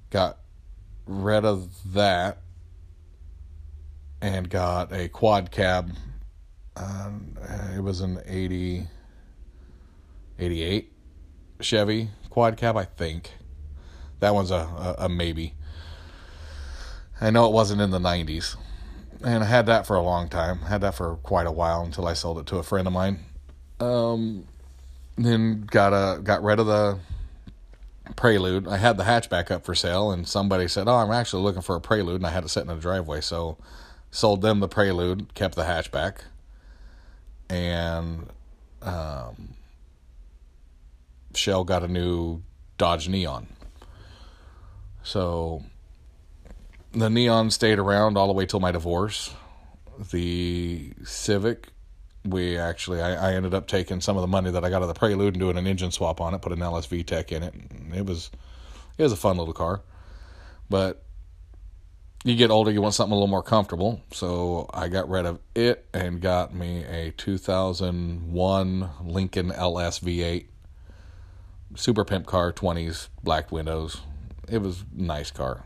got 0.10 0.38
rid 1.06 1.44
of 1.44 1.70
that 1.94 2.38
and 4.22 4.50
got 4.50 4.94
a 4.94 5.10
quad 5.10 5.52
cab. 5.52 5.94
Um, 6.76 7.38
it 7.76 7.82
was 7.82 8.02
an 8.02 8.20
80, 8.26 8.88
88 10.40 10.94
Chevy 11.60 12.10
quad 12.30 12.58
cab, 12.58 12.78
I 12.78 12.86
think. 12.86 13.32
That 14.20 14.34
one's 14.36 14.52
a, 14.52 14.56
a, 14.56 14.96
a 15.00 15.10
maybe. 15.10 15.56
I 17.20 17.32
know 17.32 17.48
it 17.48 17.52
wasn't 17.52 17.82
in 17.82 17.90
the 17.90 18.00
90s 18.00 18.56
and 19.24 19.44
I 19.44 19.48
had 19.48 19.66
that 19.68 19.86
for 19.86 19.96
a 19.96 20.02
long 20.02 20.30
time. 20.30 20.60
Had 20.60 20.82
that 20.82 20.96
for 20.96 21.18
quite 21.18 21.48
a 21.48 21.52
while 21.52 21.82
until 21.84 22.08
I 22.08 22.14
sold 22.14 22.40
it 22.40 22.46
to 22.48 22.58
a 22.58 22.64
friend 22.64 22.88
of 22.88 22.94
mine. 22.94 23.20
Um, 23.80 24.48
then 25.18 25.62
got 25.62 25.94
a 25.94 26.22
got 26.22 26.44
rid 26.44 26.60
of 26.60 26.68
the 26.68 27.00
Prelude. 28.16 28.68
I 28.68 28.78
had 28.78 28.98
the 28.98 29.04
hatchback 29.04 29.52
up 29.52 29.66
for 29.66 29.76
sale, 29.76 30.12
and 30.12 30.28
somebody 30.28 30.68
said, 30.68 30.88
"Oh, 30.88 30.96
I'm 30.96 31.12
actually 31.12 31.44
looking 31.44 31.62
for 31.62 31.76
a 31.76 31.82
Prelude," 31.82 32.18
and 32.18 32.28
I 32.28 32.32
had 32.32 32.44
it 32.44 32.50
sitting 32.50 32.70
in 32.70 32.76
the 32.76 32.82
driveway. 32.82 33.22
So, 33.22 33.58
sold 34.10 34.42
them 34.42 34.60
the 34.60 34.68
Prelude, 34.68 35.34
kept 35.34 35.56
the 35.56 35.64
hatchback, 35.64 36.20
and 37.50 38.30
um, 38.82 39.56
Shell 41.36 41.64
got 41.64 41.84
a 41.84 41.88
new 41.88 42.42
Dodge 42.78 43.08
Neon. 43.08 43.48
So 45.04 45.64
the 46.94 47.10
neon 47.10 47.52
stayed 47.52 47.80
around 47.80 48.18
all 48.18 48.28
the 48.28 48.34
way 48.34 48.46
till 48.46 48.60
my 48.60 48.72
divorce. 48.72 49.34
The 50.12 50.94
Civic, 51.04 51.68
we 52.26 52.58
actually, 52.58 53.02
I, 53.02 53.32
I, 53.32 53.34
ended 53.34 53.54
up 53.54 53.68
taking 53.68 54.02
some 54.02 54.18
of 54.18 54.22
the 54.22 54.28
money 54.28 54.52
that 54.52 54.64
I 54.64 54.70
got 54.70 54.78
out 54.78 54.84
of 54.84 54.88
the 54.88 54.94
Prelude 54.94 55.36
and 55.36 55.40
doing 55.40 55.58
an 55.58 55.68
engine 55.68 55.92
swap 55.92 56.20
on 56.20 56.34
it, 56.34 56.42
put 56.42 56.52
an 56.52 56.62
LS 56.62 56.88
VTEC 56.88 57.32
in 57.32 57.44
it. 57.44 57.54
It 57.94 58.06
was, 58.06 58.32
it 58.98 59.04
was 59.04 59.12
a 59.12 59.18
fun 59.18 59.38
little 59.38 59.54
car, 59.54 59.82
but 60.70 61.04
you 62.24 62.36
get 62.36 62.52
older, 62.52 62.72
you 62.72 62.82
want 62.82 62.94
something 62.94 63.12
a 63.12 63.16
little 63.16 63.28
more 63.28 63.44
comfortable. 63.44 64.02
So 64.12 64.70
I 64.74 64.88
got 64.88 65.10
rid 65.10 65.26
of 65.26 65.40
it 65.56 65.86
and 65.94 66.22
got 66.22 66.54
me 66.54 66.84
a 66.84 67.12
2001 67.12 68.90
Lincoln 69.04 69.52
LS 69.52 70.00
V8, 70.00 70.46
super 71.76 72.06
pimp 72.06 72.26
car, 72.26 72.52
20s, 72.52 73.10
black 73.24 73.52
windows. 73.52 74.02
It 74.50 74.60
was 74.60 74.84
nice 74.94 75.32
car. 75.32 75.64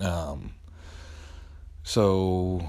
Um, 0.00 0.54
So 1.82 2.64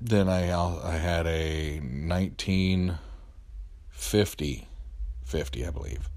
then 0.00 0.28
I 0.28 0.50
I 0.50 0.96
had 0.96 1.26
a 1.26 1.78
1950 1.80 4.66
50 5.24 5.66
I 5.66 5.70
believe. 5.70 6.08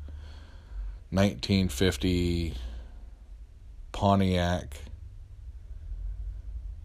1950 1.12 2.56
Pontiac 3.92 4.80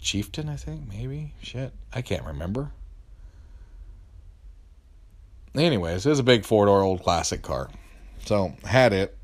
Chieftain 0.00 0.49
I 0.50 0.56
think 0.56 0.87
maybe? 0.88 1.32
Shit. 1.42 1.73
I 1.92 2.02
can't 2.02 2.25
remember. 2.25 2.70
Anyways 5.54 6.04
it 6.04 6.11
was 6.11 6.18
a 6.18 6.25
big 6.25 6.44
four 6.44 6.66
door 6.66 6.82
old 6.82 7.02
classic 7.02 7.40
car. 7.42 7.70
So 8.26 8.52
had 8.64 8.92
it. 8.92 9.16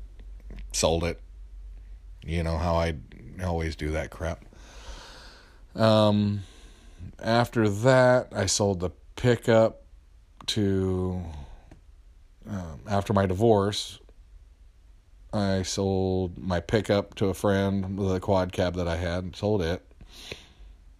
Sold 0.71 1.03
it. 1.03 1.19
You 2.23 2.41
know 2.41 2.57
how 2.57 2.75
I 2.75 2.95
always 3.43 3.75
do 3.75 3.91
that 3.91 4.09
crap 4.09 4.43
um 5.75 6.41
after 7.19 7.69
that, 7.69 8.29
I 8.35 8.45
sold 8.45 8.79
the 8.79 8.91
pickup 9.15 9.83
to. 10.47 11.21
Um, 12.47 12.81
after 12.87 13.11
my 13.11 13.25
divorce, 13.25 13.99
I 15.33 15.63
sold 15.63 16.37
my 16.37 16.59
pickup 16.59 17.15
to 17.15 17.29
a 17.29 17.33
friend 17.33 17.97
the 17.97 18.19
quad 18.19 18.51
cab 18.51 18.75
that 18.75 18.87
I 18.87 18.97
had, 18.97 19.35
sold 19.35 19.63
it. 19.63 19.83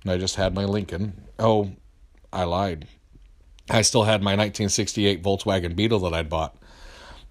And 0.04 0.12
I 0.12 0.18
just 0.18 0.38
had 0.38 0.56
my 0.56 0.66
Lincoln. 0.66 1.26
Oh, 1.38 1.72
I 2.34 2.46
lied. 2.46 2.88
I 3.70 3.84
still 3.84 4.04
had 4.04 4.22
my 4.22 4.32
1968 4.32 5.24
Volkswagen 5.24 5.76
Beetle 5.76 6.00
that 6.00 6.14
I'd 6.14 6.30
bought, 6.30 6.56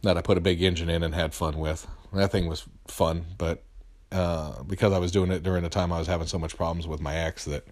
that 0.03 0.17
I 0.17 0.21
put 0.21 0.39
a 0.39 0.41
big 0.41 0.63
engine 0.63 0.91
in 0.91 1.03
and 1.03 1.15
had 1.15 1.35
fun 1.35 1.59
with. 1.59 1.87
That 2.13 2.31
thing 2.31 2.47
was 2.47 2.65
fun, 2.87 3.27
but 3.37 3.65
uh, 4.14 4.62
because 4.62 4.92
I 4.92 4.99
was 4.99 5.11
doing 5.11 5.30
it 5.30 5.42
during 5.42 5.62
the 5.62 5.68
time 5.68 5.92
I 5.92 5.99
was 5.99 6.06
having 6.06 6.28
so 6.28 6.38
much 6.38 6.56
problems 6.56 6.87
with 6.87 7.00
my 7.00 7.16
ex 7.16 7.44
that 7.47 7.66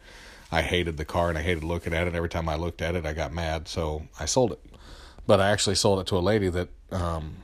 I 0.51 0.61
hated 0.61 0.97
the 0.97 1.05
car 1.05 1.29
and 1.29 1.39
I 1.39 1.43
hated 1.43 1.65
looking 1.65 1.95
at 1.95 2.07
it. 2.07 2.15
Every 2.15 2.29
time 2.29 2.49
I 2.49 2.57
looked 2.57 2.83
at 2.83 2.97
it, 2.97 3.07
I 3.07 3.13
got 3.13 3.33
mad, 3.33 3.69
so 3.69 4.03
I 4.19 4.27
sold 4.27 4.53
it. 4.53 4.61
But 5.27 5.41
I 5.41 5.51
actually 5.51 5.77
sold 5.77 6.01
it 6.01 6.07
to 6.09 6.17
a 6.17 6.19
lady 6.19 6.49
that 6.49 6.69
um, 6.91 7.37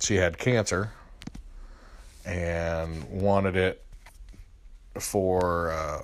she 0.00 0.16
had 0.16 0.36
cancer 0.36 0.90
and 2.26 3.04
wanted 3.04 3.56
it 3.56 3.84
for 4.98 5.70
uh, 5.70 6.02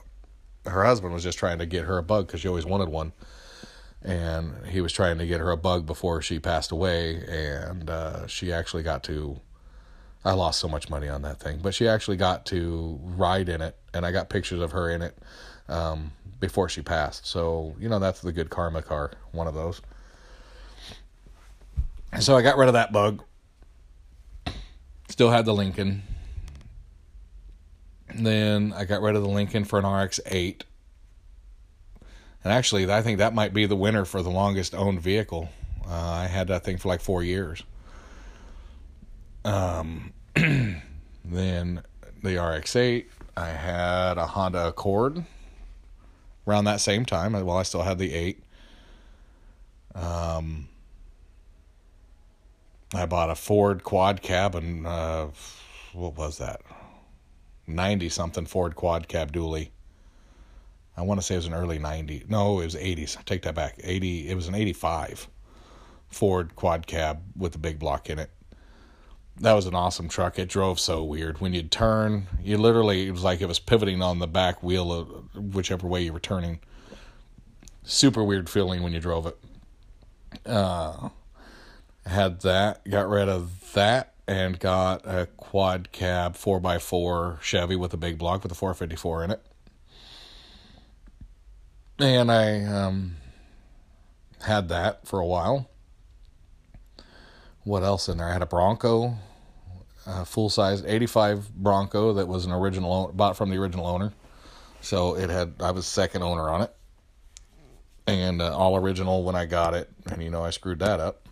her 0.70 0.84
husband 0.84 1.12
was 1.12 1.22
just 1.22 1.38
trying 1.38 1.58
to 1.58 1.66
get 1.66 1.84
her 1.84 1.98
a 1.98 2.02
bug 2.02 2.26
because 2.26 2.40
she 2.40 2.48
always 2.48 2.66
wanted 2.66 2.88
one 2.88 3.12
and 4.02 4.66
he 4.66 4.80
was 4.80 4.92
trying 4.92 5.18
to 5.18 5.26
get 5.26 5.40
her 5.40 5.50
a 5.50 5.56
bug 5.56 5.84
before 5.84 6.22
she 6.22 6.38
passed 6.38 6.70
away 6.70 7.22
and 7.28 7.90
uh, 7.90 8.26
she 8.26 8.52
actually 8.52 8.82
got 8.82 9.02
to 9.02 9.40
i 10.24 10.32
lost 10.32 10.60
so 10.60 10.68
much 10.68 10.90
money 10.90 11.08
on 11.08 11.22
that 11.22 11.38
thing 11.40 11.58
but 11.62 11.74
she 11.74 11.88
actually 11.88 12.16
got 12.16 12.44
to 12.46 12.98
ride 13.02 13.48
in 13.48 13.60
it 13.60 13.76
and 13.94 14.04
i 14.04 14.12
got 14.12 14.28
pictures 14.28 14.60
of 14.60 14.72
her 14.72 14.90
in 14.90 15.02
it 15.02 15.16
um, 15.70 16.12
before 16.40 16.68
she 16.68 16.82
passed. 16.82 17.26
So, 17.26 17.74
you 17.78 17.88
know, 17.88 17.98
that's 17.98 18.20
the 18.20 18.32
good 18.32 18.50
karma 18.50 18.82
car, 18.82 19.12
one 19.32 19.46
of 19.46 19.54
those. 19.54 19.80
So 22.18 22.36
I 22.36 22.42
got 22.42 22.56
rid 22.56 22.68
of 22.68 22.74
that 22.74 22.92
bug. 22.92 23.22
Still 25.08 25.30
had 25.30 25.44
the 25.44 25.54
Lincoln. 25.54 26.02
Then 28.14 28.72
I 28.76 28.84
got 28.84 29.02
rid 29.02 29.14
of 29.14 29.22
the 29.22 29.28
Lincoln 29.28 29.64
for 29.64 29.78
an 29.78 29.86
RX 29.86 30.18
8. 30.26 30.64
And 32.42 32.52
actually, 32.52 32.90
I 32.90 33.02
think 33.02 33.18
that 33.18 33.34
might 33.34 33.52
be 33.52 33.66
the 33.66 33.76
winner 33.76 34.04
for 34.04 34.22
the 34.22 34.30
longest 34.30 34.74
owned 34.74 35.00
vehicle. 35.00 35.50
Uh, 35.86 35.92
I 35.92 36.26
had 36.26 36.48
that 36.48 36.64
thing 36.64 36.78
for 36.78 36.88
like 36.88 37.00
four 37.00 37.22
years. 37.22 37.62
Um, 39.44 40.12
then 40.34 41.82
the 42.22 42.42
RX 42.42 42.76
8, 42.76 43.10
I 43.36 43.48
had 43.48 44.18
a 44.18 44.26
Honda 44.26 44.68
Accord 44.68 45.24
around 46.46 46.64
that 46.64 46.80
same 46.80 47.04
time 47.04 47.32
while 47.32 47.56
I 47.56 47.62
still 47.62 47.82
had 47.82 47.98
the 47.98 48.12
8. 48.12 48.42
Um, 49.94 50.68
I 52.94 53.06
bought 53.06 53.30
a 53.30 53.34
Ford 53.34 53.82
quad 53.84 54.22
cab 54.22 54.54
and 54.54 54.86
uh, 54.86 55.28
what 55.92 56.16
was 56.16 56.38
that? 56.38 56.60
90 57.66 58.08
something 58.08 58.46
Ford 58.46 58.74
quad 58.74 59.08
cab 59.08 59.32
dually. 59.32 59.70
I 60.96 61.02
want 61.02 61.20
to 61.20 61.26
say 61.26 61.34
it 61.34 61.38
was 61.38 61.46
an 61.46 61.54
early 61.54 61.78
90. 61.78 62.24
No, 62.28 62.60
it 62.60 62.64
was 62.64 62.74
80s. 62.74 63.16
I 63.16 63.22
take 63.22 63.42
that 63.42 63.54
back. 63.54 63.76
80 63.82 64.28
it 64.28 64.34
was 64.34 64.48
an 64.48 64.54
85 64.54 65.28
Ford 66.08 66.56
quad 66.56 66.86
cab 66.86 67.22
with 67.36 67.54
a 67.54 67.58
big 67.58 67.78
block 67.78 68.10
in 68.10 68.18
it 68.18 68.30
that 69.40 69.54
was 69.54 69.66
an 69.66 69.74
awesome 69.74 70.08
truck. 70.08 70.38
It 70.38 70.48
drove 70.48 70.78
so 70.78 71.02
weird. 71.02 71.40
When 71.40 71.54
you'd 71.54 71.70
turn, 71.70 72.26
you 72.42 72.58
literally, 72.58 73.08
it 73.08 73.12
was 73.12 73.24
like 73.24 73.40
it 73.40 73.48
was 73.48 73.58
pivoting 73.58 74.02
on 74.02 74.18
the 74.18 74.26
back 74.26 74.62
wheel 74.62 74.92
of 74.92 75.34
whichever 75.54 75.86
way 75.86 76.02
you 76.02 76.12
were 76.12 76.20
turning. 76.20 76.60
Super 77.82 78.22
weird 78.22 78.50
feeling 78.50 78.82
when 78.82 78.92
you 78.92 79.00
drove 79.00 79.26
it. 79.26 79.38
Uh, 80.44 81.08
had 82.04 82.40
that, 82.42 82.88
got 82.88 83.08
rid 83.08 83.28
of 83.30 83.72
that, 83.72 84.12
and 84.28 84.60
got 84.60 85.06
a 85.06 85.26
quad 85.38 85.90
cab 85.90 86.34
4x4 86.34 87.40
Chevy 87.40 87.76
with 87.76 87.94
a 87.94 87.96
big 87.96 88.18
block 88.18 88.42
with 88.42 88.52
a 88.52 88.54
454 88.54 89.24
in 89.24 89.30
it. 89.30 89.42
And 91.98 92.30
I 92.30 92.62
um, 92.64 93.16
had 94.42 94.68
that 94.68 95.06
for 95.06 95.18
a 95.18 95.26
while. 95.26 95.70
What 97.64 97.82
else 97.82 98.08
in 98.08 98.18
there? 98.18 98.28
I 98.28 98.32
had 98.34 98.42
a 98.42 98.46
Bronco 98.46 99.16
full 100.24 100.50
size 100.50 100.82
85 100.84 101.54
Bronco 101.54 102.14
that 102.14 102.26
was 102.26 102.44
an 102.46 102.52
original 102.52 103.12
bought 103.14 103.36
from 103.36 103.50
the 103.50 103.56
original 103.56 103.86
owner. 103.86 104.12
So 104.80 105.16
it 105.16 105.30
had 105.30 105.54
I 105.60 105.70
was 105.72 105.86
second 105.86 106.22
owner 106.22 106.48
on 106.48 106.62
it, 106.62 106.74
and 108.06 108.40
uh, 108.40 108.56
all 108.56 108.76
original 108.76 109.24
when 109.24 109.34
I 109.34 109.46
got 109.46 109.74
it, 109.74 109.90
and 110.10 110.22
you 110.22 110.30
know 110.30 110.44
I 110.44 110.50
screwed 110.50 110.78
that 110.78 111.00
up. 111.00 111.28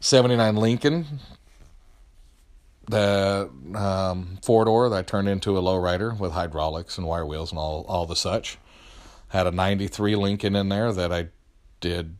79 0.00 0.56
Lincoln, 0.56 1.20
the 2.88 3.50
um, 3.74 4.38
four 4.42 4.64
door 4.64 4.88
that 4.88 4.96
I 4.96 5.02
turned 5.02 5.28
into 5.28 5.58
a 5.58 5.62
lowrider 5.62 6.18
with 6.18 6.32
hydraulics 6.32 6.96
and 6.96 7.06
wire 7.06 7.26
wheels 7.26 7.52
and 7.52 7.58
all 7.58 7.84
all 7.88 8.06
the 8.06 8.16
such. 8.16 8.58
Had 9.28 9.46
a 9.46 9.52
93 9.52 10.16
Lincoln 10.16 10.56
in 10.56 10.70
there 10.70 10.92
that 10.92 11.12
I 11.12 11.28
did 11.80 12.16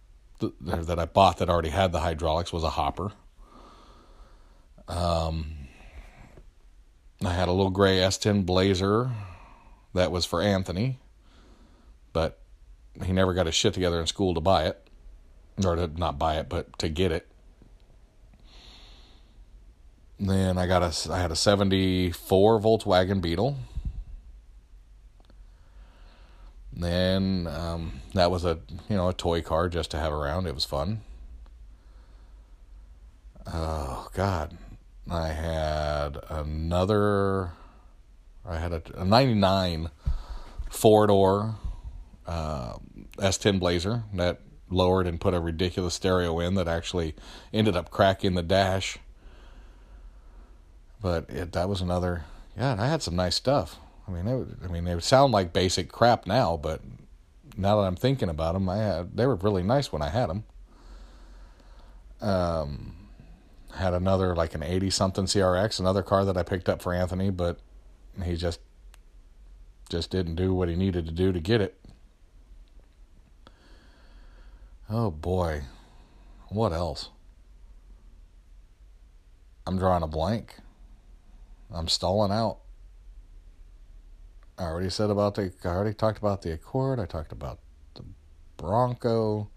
that 0.61 0.99
I 0.99 1.05
bought 1.07 1.39
that 1.39 1.51
already 1.51 1.71
had 1.71 1.93
the 1.93 2.01
hydraulics 2.01 2.53
was 2.53 2.63
a 2.63 2.71
hopper. 2.71 3.13
Um, 4.91 5.55
I 7.25 7.33
had 7.33 7.49
a 7.49 7.53
little 7.53 7.71
gray 7.71 7.99
S10 7.99 8.45
Blazer 8.45 9.11
that 9.95 10.11
was 10.11 10.25
for 10.25 10.43
Anthony, 10.43 10.99
but 12.13 12.41
he 13.05 13.13
never 13.13 13.33
got 13.33 13.47
his 13.47 13.55
shit 13.55 13.73
together 13.73 14.01
in 14.01 14.07
school 14.07 14.35
to 14.35 14.41
buy 14.41 14.67
it, 14.67 14.89
or 15.65 15.77
to 15.77 15.87
not 15.87 16.19
buy 16.19 16.39
it, 16.39 16.49
but 16.49 16.77
to 16.81 16.89
get 16.89 17.13
it. 17.13 17.29
Then 20.19 20.59
I 20.59 20.67
got 20.67 20.83
a 20.83 21.13
I 21.13 21.19
had 21.19 21.31
a 21.31 21.37
74 21.37 22.61
Volkswagen 22.61 23.23
Beetle. 23.23 23.57
Then 26.73 27.47
um, 27.47 28.01
that 28.15 28.31
was 28.31 28.45
a 28.45 28.59
you 28.89 28.97
know 28.97 29.09
a 29.09 29.15
toy 29.15 29.41
car 29.41 29.69
just 29.69 29.91
to 29.93 29.99
have 29.99 30.13
around. 30.13 30.47
It 30.47 30.55
was 30.55 30.65
fun. 30.65 31.01
Oh 33.47 34.09
God, 34.15 34.57
I 35.11 35.29
had 35.29 36.19
another. 36.29 37.51
I 38.47 38.59
had 38.59 38.73
a, 38.73 38.83
a 38.95 39.05
'99 39.05 39.91
four 40.71 41.07
door 41.09 41.57
uh, 42.27 42.75
S10 43.17 43.59
Blazer 43.59 44.05
that 44.15 44.41
lowered 44.71 45.07
and 45.07 45.21
put 45.21 45.35
a 45.35 45.41
ridiculous 45.41 45.95
stereo 45.95 46.39
in 46.39 46.55
that 46.55 46.69
actually 46.69 47.15
ended 47.53 47.77
up 47.77 47.91
cracking 47.91 48.35
the 48.35 48.43
dash. 48.43 48.99
But 51.03 51.29
it, 51.29 51.53
that 51.53 51.69
was 51.69 51.81
another. 51.81 52.25
Yeah, 52.57 52.73
and 52.73 52.81
I 52.81 52.89
had 52.89 53.03
some 53.03 53.17
nice 53.17 53.35
stuff. 53.35 53.79
I 54.07 54.13
mean, 54.13 54.27
it, 54.27 54.49
I 54.65 54.69
mean, 54.69 54.85
they 54.85 54.95
would 54.95 55.05
sound 55.05 55.33
like 55.33 55.53
basic 55.53 55.91
crap 55.91 56.27
now, 56.27 56.57
but 56.57 56.83
now 57.57 57.81
that 57.81 57.87
I'm 57.87 57.97
thinking 57.97 58.29
about 58.29 58.55
them, 58.55 58.69
I 58.69 58.77
had 58.77 59.17
they 59.17 59.27
were 59.27 59.37
really 59.37 59.63
nice 59.63 59.93
when 59.93 60.03
I 60.03 60.09
had 60.09 60.29
them. 60.29 60.45
Um, 62.21 63.00
had 63.77 63.95
another 63.95 64.35
like 64.35 64.55
an 64.55 64.63
80 64.63 64.91
something 64.91 65.25
CRX, 65.25 65.81
another 65.81 66.03
car 66.03 66.25
that 66.25 66.37
I 66.37 66.43
picked 66.43 66.69
up 66.69 66.83
for 66.83 66.93
Anthony, 66.93 67.31
but 67.31 67.59
he 68.25 68.37
just 68.37 68.61
just 69.89 70.11
didn't 70.11 70.37
do 70.37 70.55
what 70.55 70.69
he 70.69 70.77
needed 70.77 71.05
to 71.07 71.13
do 71.13 71.33
to 71.33 71.41
get 71.41 71.61
it. 71.61 71.81
Oh 74.89 75.11
boy. 75.11 75.63
What 76.49 76.73
else? 76.73 77.11
I'm 79.67 79.79
drawing 79.79 80.03
a 80.03 80.09
blank. 80.09 80.57
I'm 81.73 81.89
stalling 81.89 82.33
out. 82.33 82.59
I 84.59 84.65
already 84.65 84.91
said 84.91 85.11
about 85.11 85.37
the 85.37 85.53
I 85.65 85.69
already 85.69 85.95
talked 85.95 86.19
about 86.19 86.43
the 86.43 86.53
Accord, 86.53 86.99
I 87.01 87.07
talked 87.07 87.33
about 87.33 87.61
the 87.95 88.03
Bronco. 88.57 89.49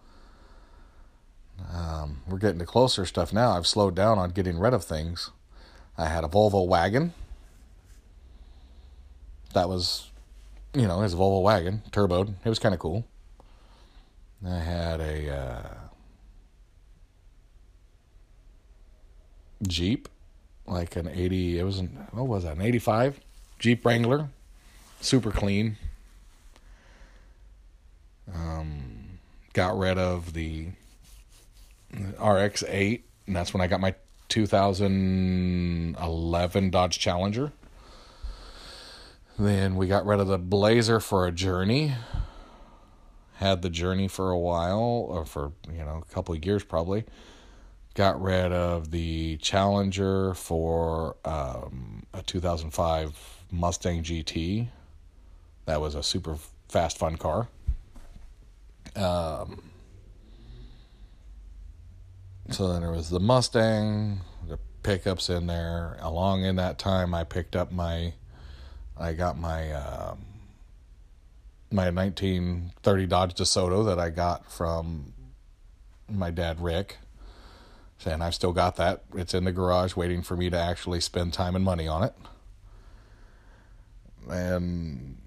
Um, 1.74 2.22
we're 2.28 2.38
getting 2.38 2.60
to 2.60 2.66
closer 2.66 3.06
stuff 3.06 3.34
now. 3.34 3.52
I've 3.52 3.68
slowed 3.68 3.96
down 3.96 4.18
on 4.18 4.32
getting 4.32 4.60
rid 4.60 4.74
of 4.74 4.84
things. 4.84 5.32
I 5.98 6.08
had 6.08 6.24
a 6.24 6.28
Volvo 6.28 6.68
wagon. 6.68 7.14
That 9.54 9.70
was 9.70 10.12
you 10.74 10.88
know, 10.88 11.02
his 11.02 11.16
Volvo 11.16 11.42
wagon, 11.42 11.84
turboed. 11.92 12.34
It 12.44 12.50
was 12.50 12.60
kind 12.60 12.74
of 12.74 12.80
cool. 12.80 13.06
I 14.46 14.58
had 14.58 15.00
a 15.00 15.30
uh, 15.30 15.74
Jeep, 19.68 20.10
like 20.66 20.96
an 20.96 21.08
80, 21.08 21.60
it 21.60 21.64
was 21.64 21.80
an, 21.80 22.08
what 22.12 22.28
was 22.28 22.44
that, 22.44 22.58
an 22.58 22.62
85 22.62 23.20
Jeep 23.60 23.86
Wrangler, 23.86 24.30
super 25.00 25.32
clean. 25.32 25.78
Um, 28.34 29.20
got 29.54 29.78
rid 29.78 29.98
of 29.98 30.34
the 30.34 30.68
RX 32.20 32.64
8, 32.68 33.06
and 33.28 33.36
that's 33.36 33.54
when 33.54 33.62
I 33.62 33.68
got 33.68 33.82
my 33.82 33.96
2011 34.30 36.70
Dodge 36.70 37.00
Challenger. 37.00 37.52
Then 39.38 39.76
we 39.76 39.88
got 39.88 40.06
rid 40.06 40.20
of 40.20 40.28
the 40.28 40.38
Blazer 40.38 41.00
for 41.00 41.26
a 41.26 41.32
Journey. 41.32 41.94
Had 43.36 43.62
the 43.62 43.70
Journey 43.70 44.08
for 44.08 44.30
a 44.30 44.38
while, 44.38 45.08
or 45.10 45.26
for, 45.26 45.54
you 45.72 45.84
know, 45.84 46.04
a 46.08 46.14
couple 46.14 46.36
of 46.36 46.46
years 46.46 46.64
probably. 46.64 47.06
Got 47.96 48.22
rid 48.22 48.52
of 48.52 48.92
the 48.92 49.38
Challenger 49.38 50.34
for 50.34 51.16
um, 51.26 52.06
a 52.14 52.22
2005 52.24 53.44
Mustang 53.52 54.04
GT. 54.04 54.68
That 55.66 55.82
was 55.82 55.96
a 55.96 56.04
super 56.04 56.38
fast, 56.70 56.98
fun 56.98 57.18
car. 57.18 57.48
Um, 58.96 59.62
so 62.50 62.72
then 62.72 62.82
there 62.82 62.92
was 62.92 63.10
the 63.10 63.20
Mustang, 63.20 64.22
the 64.48 64.60
pickups 64.84 65.30
in 65.30 65.48
there. 65.48 65.98
Along 66.02 66.44
in 66.44 66.58
that 66.58 66.78
time, 66.78 67.14
I 67.14 67.24
picked 67.24 67.56
up 67.56 67.72
my 67.72 68.14
I 68.98 69.14
got 69.14 69.38
my 69.38 69.72
uh, 69.72 70.16
my 71.72 71.90
1930 71.90 73.08
Dodge 73.08 73.34
DeSoto 73.34 73.86
that 73.86 74.00
I 74.00 74.10
got 74.10 74.52
from 74.52 75.14
my 76.10 76.30
dad 76.30 76.62
Rick, 76.62 76.98
and 78.06 78.24
I've 78.24 78.36
still 78.36 78.54
got 78.54 78.76
that. 78.76 79.04
It's 79.16 79.34
in 79.34 79.46
the 79.46 79.52
garage 79.52 79.96
waiting 79.96 80.22
for 80.22 80.36
me 80.36 80.50
to 80.50 80.58
actually 80.58 81.02
spend 81.02 81.34
time 81.34 81.56
and 81.56 81.66
money 81.66 81.88
on 81.88 82.04
it. 82.04 82.14
And 84.30 85.18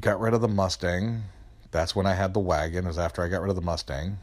got 0.00 0.20
rid 0.20 0.34
of 0.34 0.40
the 0.40 0.48
Mustang. 0.48 1.24
That's 1.70 1.96
when 1.96 2.06
I 2.06 2.14
had 2.14 2.34
the 2.34 2.40
wagon. 2.40 2.84
It 2.84 2.88
was 2.88 2.98
after 2.98 3.22
I 3.22 3.28
got 3.28 3.40
rid 3.40 3.50
of 3.50 3.56
the 3.56 3.62
Mustang. 3.62 4.18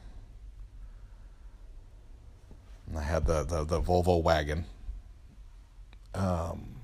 I 2.95 3.01
had 3.12 3.26
the, 3.26 3.43
the, 3.43 3.63
the 3.65 3.82
Volvo 3.82 4.21
wagon. 4.21 4.65
Um, 6.13 6.78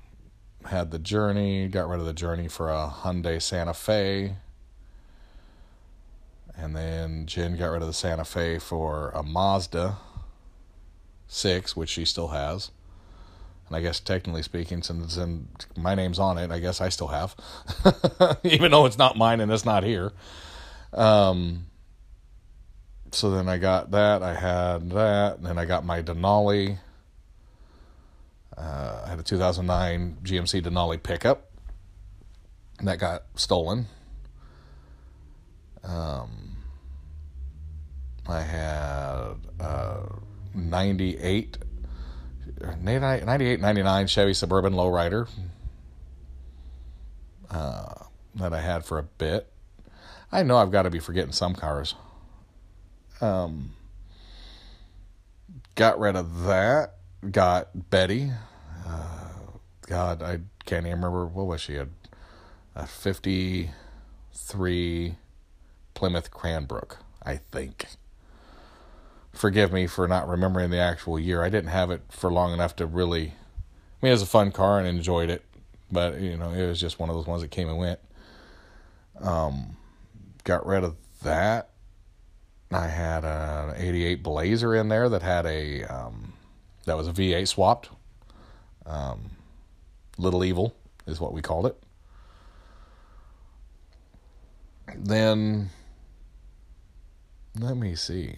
had 0.66 0.90
the 0.90 0.98
Journey, 0.98 1.68
got 1.68 1.88
rid 1.88 2.00
of 2.00 2.06
the 2.06 2.12
Journey 2.12 2.48
for 2.48 2.70
a 2.70 2.92
Hyundai 3.02 3.40
Santa 3.40 3.74
Fe. 3.74 4.36
And 6.56 6.76
then 6.76 7.26
Jen 7.26 7.56
got 7.56 7.68
rid 7.68 7.82
of 7.82 7.88
the 7.88 7.94
Santa 7.94 8.24
Fe 8.24 8.58
for 8.58 9.10
a 9.10 9.22
Mazda 9.22 9.96
6, 11.28 11.76
which 11.76 11.88
she 11.88 12.04
still 12.04 12.28
has. 12.28 12.70
And 13.68 13.76
I 13.76 13.80
guess 13.80 14.00
technically 14.00 14.42
speaking, 14.42 14.82
since 14.82 15.16
in, 15.16 15.48
my 15.76 15.94
name's 15.94 16.18
on 16.18 16.36
it, 16.36 16.50
I 16.50 16.58
guess 16.58 16.80
I 16.80 16.88
still 16.88 17.08
have. 17.08 17.36
Even 18.42 18.72
though 18.72 18.86
it's 18.86 18.98
not 18.98 19.16
mine 19.16 19.40
and 19.40 19.52
it's 19.52 19.64
not 19.64 19.84
here. 19.84 20.12
Um, 20.92 21.67
so 23.12 23.30
then 23.30 23.48
I 23.48 23.58
got 23.58 23.90
that. 23.92 24.22
I 24.22 24.34
had 24.34 24.90
that. 24.90 25.38
And 25.38 25.46
then 25.46 25.58
I 25.58 25.64
got 25.64 25.84
my 25.84 26.02
Denali 26.02 26.78
uh, 28.58 29.02
I 29.06 29.10
had 29.10 29.20
a 29.20 29.22
2009 29.22 30.18
GMC 30.24 30.62
Denali 30.62 31.00
pickup 31.00 31.50
and 32.78 32.88
that 32.88 32.98
got 32.98 33.24
stolen. 33.36 33.86
Um, 35.84 36.56
I 38.26 38.40
had 38.40 39.34
uh, 39.60 40.06
98, 40.54 41.58
98, 42.80 43.60
99 43.60 44.06
Chevy 44.08 44.34
Suburban 44.34 44.74
Lowrider 44.74 45.28
uh, 47.50 47.94
that 48.34 48.52
I 48.52 48.60
had 48.60 48.84
for 48.84 48.98
a 48.98 49.04
bit. 49.04 49.50
I 50.32 50.42
know 50.42 50.56
I've 50.56 50.72
got 50.72 50.82
to 50.82 50.90
be 50.90 50.98
forgetting 50.98 51.32
some 51.32 51.54
cars. 51.54 51.94
Um, 53.20 53.72
got 55.74 55.98
rid 55.98 56.16
of 56.16 56.44
that. 56.44 56.94
Got 57.30 57.90
Betty, 57.90 58.30
God, 59.88 60.22
I 60.22 60.40
can't 60.66 60.86
even 60.86 60.98
remember 60.98 61.26
what 61.26 61.46
was 61.46 61.62
she 61.62 61.76
a, 61.76 61.88
a 62.76 62.86
fifty 62.86 63.70
three 64.32 65.16
Plymouth 65.94 66.30
Cranbrook, 66.30 66.98
I 67.24 67.40
think. 67.50 67.86
Forgive 69.32 69.72
me 69.72 69.86
for 69.86 70.06
not 70.06 70.28
remembering 70.28 70.70
the 70.70 70.78
actual 70.78 71.18
year. 71.18 71.42
I 71.42 71.48
didn't 71.48 71.70
have 71.70 71.90
it 71.90 72.02
for 72.10 72.30
long 72.30 72.52
enough 72.52 72.76
to 72.76 72.86
really. 72.86 73.28
I 73.28 74.02
mean, 74.02 74.10
it 74.10 74.12
was 74.12 74.22
a 74.22 74.26
fun 74.26 74.52
car 74.52 74.78
and 74.78 74.86
enjoyed 74.86 75.30
it, 75.30 75.44
but 75.90 76.20
you 76.20 76.36
know, 76.36 76.50
it 76.50 76.66
was 76.66 76.80
just 76.80 77.00
one 77.00 77.08
of 77.08 77.16
those 77.16 77.26
ones 77.26 77.42
that 77.42 77.50
came 77.50 77.68
and 77.68 77.78
went. 77.78 77.98
Um, 79.20 79.76
got 80.44 80.66
rid 80.66 80.84
of 80.84 80.96
that. 81.22 81.70
I 82.70 82.86
had 82.86 83.24
an 83.24 83.74
'88 83.76 84.22
Blazer 84.22 84.74
in 84.74 84.88
there 84.88 85.08
that 85.08 85.22
had 85.22 85.46
a 85.46 85.84
um, 85.84 86.34
that 86.84 86.96
was 86.96 87.08
a 87.08 87.12
V8 87.12 87.48
swapped. 87.48 87.90
Um, 88.86 89.30
Little 90.18 90.44
Evil 90.44 90.74
is 91.06 91.20
what 91.20 91.32
we 91.32 91.42
called 91.42 91.66
it. 91.66 91.76
Then, 94.96 95.70
let 97.58 97.76
me 97.76 97.94
see. 97.94 98.36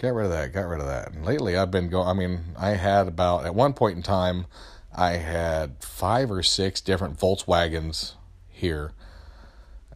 Got 0.00 0.14
rid 0.14 0.26
of 0.26 0.32
that, 0.32 0.52
got 0.52 0.66
rid 0.66 0.80
of 0.80 0.86
that. 0.86 1.12
And 1.12 1.24
lately 1.24 1.56
I've 1.56 1.70
been 1.70 1.88
going, 1.88 2.08
I 2.08 2.12
mean, 2.12 2.40
I 2.58 2.70
had 2.70 3.06
about, 3.06 3.46
at 3.46 3.54
one 3.54 3.72
point 3.74 3.96
in 3.96 4.02
time, 4.02 4.46
I 4.92 5.12
had 5.12 5.82
five 5.82 6.30
or 6.30 6.42
six 6.42 6.80
different 6.80 7.18
Volkswagens 7.18 8.14
here. 8.48 8.92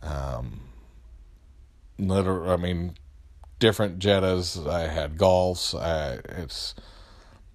Um, 0.02 0.60
literally, 1.98 2.50
I 2.50 2.56
mean, 2.56 2.94
different 3.58 3.98
Jettas. 3.98 4.66
I 4.68 4.88
had 4.88 5.16
Golfs. 5.16 5.78
I, 5.78 6.20
it's, 6.40 6.74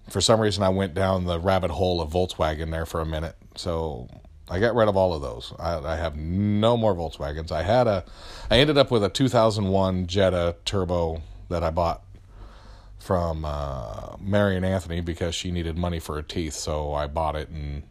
for 0.08 0.20
some 0.20 0.40
reason, 0.40 0.62
I 0.62 0.68
went 0.68 0.94
down 0.94 1.24
the 1.24 1.40
rabbit 1.40 1.70
hole 1.70 2.00
of 2.00 2.10
Volkswagen 2.10 2.70
there 2.70 2.86
for 2.86 3.00
a 3.00 3.06
minute. 3.06 3.36
So 3.56 4.08
I 4.48 4.60
got 4.60 4.74
rid 4.74 4.88
of 4.88 4.96
all 4.96 5.14
of 5.14 5.22
those. 5.22 5.52
I, 5.58 5.78
I, 5.78 5.96
have 5.96 6.16
no 6.16 6.76
more 6.76 6.94
Volkswagens. 6.94 7.50
I 7.50 7.62
had 7.62 7.86
a, 7.86 8.04
I 8.50 8.58
ended 8.58 8.76
up 8.76 8.90
with 8.90 9.02
a 9.02 9.08
2001 9.08 10.06
Jetta 10.06 10.56
Turbo 10.64 11.22
that 11.48 11.62
I 11.62 11.70
bought 11.70 12.02
from 12.98 13.44
uh, 13.44 14.16
Marion 14.18 14.64
Anthony 14.64 15.00
because 15.00 15.34
she 15.34 15.50
needed 15.50 15.76
money 15.76 15.98
for 15.98 16.14
her 16.16 16.22
teeth. 16.22 16.54
So 16.54 16.94
I 16.94 17.06
bought 17.06 17.36
it, 17.36 17.48
and 17.48 17.82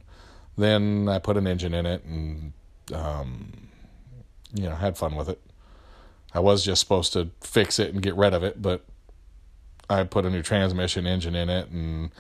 then 0.57 1.07
I 1.07 1.19
put 1.19 1.37
an 1.37 1.47
engine 1.47 1.73
in 1.73 1.85
it, 1.85 2.03
and 2.03 2.53
um, 2.93 3.69
you 4.53 4.63
know 4.63 4.75
had 4.75 4.97
fun 4.97 5.15
with 5.15 5.29
it. 5.29 5.39
I 6.33 6.39
was 6.39 6.63
just 6.63 6.81
supposed 6.81 7.13
to 7.13 7.29
fix 7.41 7.79
it 7.79 7.93
and 7.93 8.01
get 8.01 8.15
rid 8.15 8.33
of 8.33 8.43
it, 8.43 8.61
but 8.61 8.83
I 9.89 10.03
put 10.03 10.25
a 10.25 10.29
new 10.29 10.41
transmission 10.41 11.05
engine 11.05 11.35
in 11.35 11.49
it 11.49 11.69
and 11.69 12.11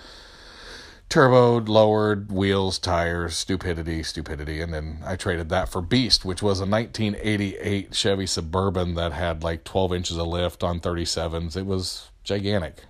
turboed, 1.09 1.67
lowered, 1.67 2.31
wheels, 2.31 2.79
tires, 2.79 3.37
stupidity, 3.37 4.03
stupidity. 4.03 4.61
And 4.61 4.73
then 4.73 4.99
I 5.05 5.15
traded 5.15 5.49
that 5.49 5.69
for 5.69 5.81
Beast, 5.81 6.25
which 6.25 6.41
was 6.41 6.59
a 6.59 6.65
1988 6.65 7.93
Chevy 7.93 8.25
Suburban 8.25 8.95
that 8.95 9.13
had 9.13 9.43
like 9.43 9.63
12 9.63 9.93
inches 9.93 10.17
of 10.17 10.27
lift 10.27 10.63
on 10.63 10.79
37s. 10.79 11.55
It 11.55 11.65
was 11.65 12.09
gigantic. 12.23 12.83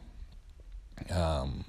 Um, 1.12 1.66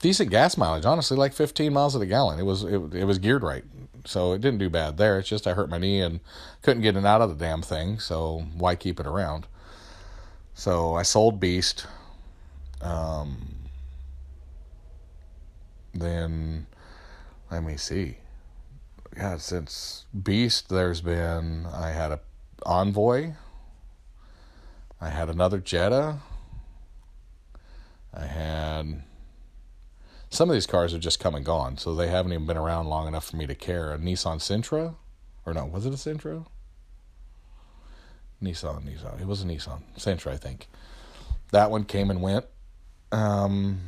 decent 0.00 0.30
gas 0.30 0.56
mileage, 0.56 0.84
honestly, 0.84 1.16
like 1.16 1.32
15 1.32 1.72
miles 1.72 1.94
to 1.94 1.98
the 1.98 2.06
gallon. 2.06 2.38
It 2.38 2.44
was 2.44 2.64
it, 2.64 2.94
it 2.94 3.04
was 3.04 3.18
geared 3.18 3.42
right, 3.42 3.64
so 4.06 4.32
it 4.32 4.40
didn't 4.40 4.58
do 4.58 4.70
bad 4.70 4.96
there. 4.96 5.18
It's 5.18 5.28
just 5.28 5.46
I 5.46 5.54
hurt 5.54 5.68
my 5.68 5.78
knee 5.78 6.00
and 6.00 6.20
couldn't 6.62 6.82
get 6.82 6.96
it 6.96 7.04
out 7.04 7.20
of 7.20 7.28
the 7.30 7.44
damn 7.44 7.62
thing. 7.62 7.98
So 7.98 8.46
why 8.56 8.74
keep 8.74 9.00
it 9.00 9.06
around? 9.06 9.46
So 10.54 10.94
I 10.94 11.02
sold 11.02 11.38
Beast. 11.38 11.86
Um, 12.80 13.56
then 15.94 16.66
let 17.50 17.62
me 17.62 17.76
see. 17.76 18.18
Yeah, 19.16 19.38
since 19.38 20.06
Beast, 20.22 20.68
there's 20.68 21.00
been 21.00 21.66
I 21.66 21.90
had 21.90 22.12
a 22.12 22.20
Envoy. 22.64 23.32
I 25.00 25.10
had 25.10 25.28
another 25.28 25.58
Jetta. 25.58 26.18
I 28.12 28.24
had 28.24 29.02
some 30.36 30.50
of 30.50 30.54
these 30.54 30.66
cars 30.66 30.92
have 30.92 31.00
just 31.00 31.18
come 31.18 31.34
and 31.34 31.44
gone, 31.44 31.78
so 31.78 31.94
they 31.94 32.08
haven't 32.08 32.32
even 32.32 32.46
been 32.46 32.58
around 32.58 32.86
long 32.86 33.08
enough 33.08 33.24
for 33.24 33.36
me 33.36 33.46
to 33.46 33.54
care. 33.54 33.92
A 33.92 33.98
Nissan 33.98 34.36
Sentra, 34.36 34.94
or 35.46 35.54
no, 35.54 35.64
was 35.64 35.86
it 35.86 35.94
a 35.94 35.96
Sentra? 35.96 36.44
Nissan, 38.42 38.82
Nissan. 38.84 39.20
It 39.20 39.26
was 39.26 39.42
a 39.42 39.46
Nissan 39.46 39.80
Sentra, 39.96 40.32
I 40.32 40.36
think. 40.36 40.68
That 41.52 41.70
one 41.70 41.84
came 41.84 42.10
and 42.10 42.20
went. 42.20 42.44
Um, 43.10 43.80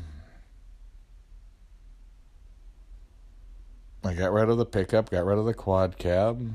I 4.02 4.14
got 4.14 4.32
rid 4.32 4.48
of 4.48 4.56
the 4.56 4.64
pickup, 4.64 5.11
got 5.11 5.26
rid 5.26 5.38
of 5.38 5.44
the 5.44 5.54
quad 5.54 5.98
cab. 5.98 6.50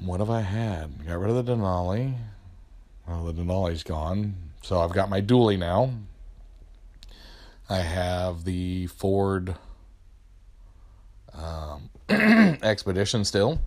What 0.00 0.20
have 0.20 0.30
I 0.30 0.42
had? 0.42 1.06
Got 1.06 1.18
rid 1.18 1.30
of 1.30 1.46
the 1.46 1.52
Denali. 1.54 2.16
Well, 3.08 3.24
the 3.24 3.32
Denali's 3.32 3.82
gone. 3.82 4.34
So 4.62 4.80
I've 4.80 4.92
got 4.92 5.08
my 5.08 5.22
dually 5.22 5.58
now. 5.58 5.90
I 7.70 7.78
have 7.78 8.42
the 8.42 8.88
Ford 8.88 9.54
um, 11.32 11.88
Expedition 12.08 13.24
still. 13.24 13.60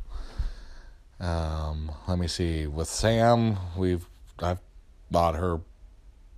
Um, 1.21 1.89
let 2.09 2.19
me 2.19 2.27
see. 2.27 2.67
With 2.67 2.89
Sam, 2.89 3.57
we've 3.77 4.05
I've 4.39 4.59
bought 5.09 5.35
her 5.35 5.61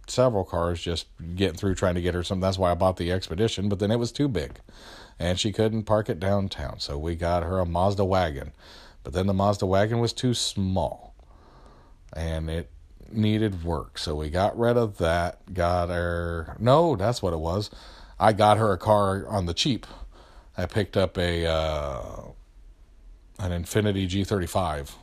several 0.07 0.43
cars 0.43 0.79
just 0.79 1.07
getting 1.35 1.57
through 1.57 1.73
trying 1.73 1.95
to 1.95 2.01
get 2.01 2.13
her 2.13 2.21
some. 2.21 2.39
That's 2.39 2.59
why 2.59 2.69
I 2.69 2.75
bought 2.75 2.97
the 2.97 3.11
Expedition, 3.11 3.67
but 3.67 3.79
then 3.79 3.89
it 3.89 3.97
was 3.97 4.11
too 4.11 4.27
big, 4.27 4.59
and 5.17 5.39
she 5.39 5.51
couldn't 5.51 5.83
park 5.85 6.07
it 6.07 6.19
downtown. 6.19 6.79
So 6.79 6.99
we 6.99 7.15
got 7.15 7.41
her 7.41 7.57
a 7.57 7.65
Mazda 7.65 8.05
wagon, 8.05 8.51
but 9.03 9.13
then 9.13 9.25
the 9.25 9.33
Mazda 9.33 9.65
wagon 9.65 9.97
was 9.97 10.13
too 10.13 10.35
small, 10.35 11.15
and 12.13 12.47
it 12.47 12.69
needed 13.15 13.63
work. 13.63 13.97
So 13.97 14.15
we 14.15 14.29
got 14.29 14.57
rid 14.57 14.77
of 14.77 14.97
that. 14.97 15.53
Got 15.53 15.89
her. 15.89 16.55
No, 16.59 16.95
that's 16.95 17.21
what 17.21 17.33
it 17.33 17.39
was. 17.39 17.69
I 18.19 18.33
got 18.33 18.57
her 18.57 18.71
a 18.71 18.77
car 18.77 19.27
on 19.27 19.45
the 19.45 19.53
cheap. 19.53 19.85
I 20.57 20.65
picked 20.65 20.95
up 20.95 21.17
a 21.17 21.45
uh, 21.45 22.01
an 23.39 23.51
Infiniti 23.51 24.07
G35 24.07 24.93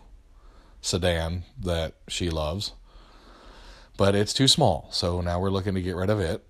sedan 0.81 1.45
that 1.61 1.95
she 2.09 2.31
loves 2.31 2.73
but 3.97 4.15
it's 4.15 4.33
too 4.33 4.49
small. 4.49 4.89
So 4.91 5.21
now 5.21 5.41
we're 5.41 5.51
looking 5.51 5.75
to 5.75 5.83
get 5.83 5.97
rid 5.97 6.11
of 6.11 6.21
it. 6.21 6.45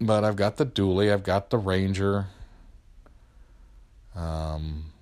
But 0.00 0.24
I've 0.24 0.36
got 0.36 0.56
the 0.56 0.66
dually, 0.66 1.12
I've 1.12 1.22
got 1.22 1.50
the 1.50 1.58
Ranger. 1.58 2.26
Um, 4.14 4.92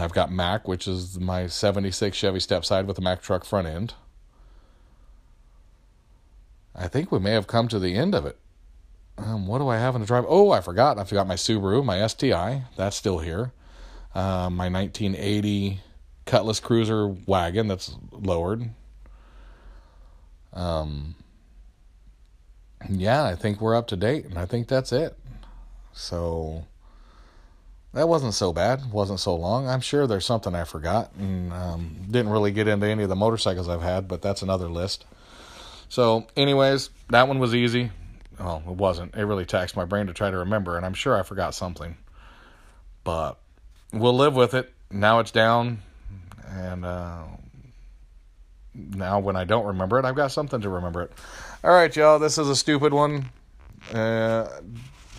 I've 0.00 0.12
got 0.12 0.32
Mack, 0.32 0.66
which 0.66 0.88
is 0.88 1.18
my 1.18 1.46
76 1.46 2.16
Chevy 2.16 2.38
stepside 2.38 2.86
with 2.86 2.98
a 2.98 3.02
Mack 3.02 3.22
truck 3.22 3.44
front 3.44 3.66
end. 3.66 3.94
I 6.74 6.88
think 6.88 7.10
we 7.10 7.18
may 7.18 7.32
have 7.32 7.46
come 7.46 7.68
to 7.68 7.78
the 7.78 7.94
end 7.94 8.14
of 8.14 8.26
it. 8.26 8.38
Um, 9.18 9.46
what 9.46 9.58
do 9.58 9.68
I 9.68 9.78
have 9.78 9.94
in 9.94 10.02
the 10.02 10.06
drive? 10.06 10.24
Oh, 10.28 10.50
I 10.50 10.60
forgot. 10.60 10.98
I 10.98 11.04
forgot 11.04 11.26
my 11.26 11.36
Subaru, 11.36 11.84
my 11.84 12.06
STI. 12.06 12.64
That's 12.76 12.96
still 12.96 13.18
here. 13.18 13.52
Uh, 14.14 14.50
my 14.50 14.68
1980 14.68 15.80
Cutlass 16.26 16.60
Cruiser 16.60 17.08
wagon 17.08 17.68
that's 17.68 17.96
lowered. 18.12 18.70
Um, 20.52 21.14
yeah, 22.90 23.24
I 23.24 23.34
think 23.34 23.60
we're 23.60 23.74
up 23.76 23.86
to 23.88 23.96
date, 23.96 24.26
and 24.26 24.38
I 24.38 24.44
think 24.44 24.68
that's 24.68 24.92
it. 24.92 25.16
So 25.92 26.66
that 27.92 28.08
wasn't 28.08 28.34
so 28.34 28.52
bad, 28.52 28.92
wasn't 28.92 29.20
so 29.20 29.34
long. 29.34 29.68
I'm 29.68 29.80
sure 29.80 30.06
there's 30.06 30.26
something 30.26 30.54
I 30.54 30.64
forgot, 30.64 31.14
and 31.18 31.52
um, 31.52 31.96
didn't 32.10 32.30
really 32.30 32.52
get 32.52 32.68
into 32.68 32.86
any 32.86 33.02
of 33.02 33.08
the 33.08 33.16
motorcycles 33.16 33.68
I've 33.68 33.82
had, 33.82 34.06
but 34.08 34.22
that's 34.22 34.42
another 34.42 34.68
list. 34.68 35.04
So, 35.88 36.26
anyways, 36.36 36.90
that 37.10 37.28
one 37.28 37.38
was 37.38 37.54
easy. 37.54 37.90
Well, 38.38 38.62
it 38.66 38.74
wasn't. 38.74 39.14
It 39.14 39.24
really 39.24 39.46
taxed 39.46 39.76
my 39.76 39.84
brain 39.84 40.08
to 40.08 40.12
try 40.12 40.30
to 40.30 40.38
remember, 40.38 40.76
and 40.76 40.84
I'm 40.84 40.94
sure 40.94 41.18
I 41.18 41.22
forgot 41.22 41.54
something. 41.54 41.96
But 43.02 43.38
we'll 43.92 44.16
live 44.16 44.34
with 44.34 44.54
it. 44.54 44.72
Now 44.90 45.20
it's 45.20 45.30
down, 45.30 45.80
and 46.48 46.84
uh, 46.84 47.22
now 48.74 49.20
when 49.20 49.36
I 49.36 49.44
don't 49.44 49.64
remember 49.64 49.98
it, 49.98 50.04
I've 50.04 50.16
got 50.16 50.32
something 50.32 50.60
to 50.60 50.68
remember 50.68 51.02
it. 51.02 51.12
All 51.64 51.72
right, 51.72 51.94
y'all, 51.94 52.18
this 52.18 52.36
is 52.36 52.48
a 52.48 52.56
stupid 52.56 52.92
one. 52.92 53.30
Uh, 53.92 54.48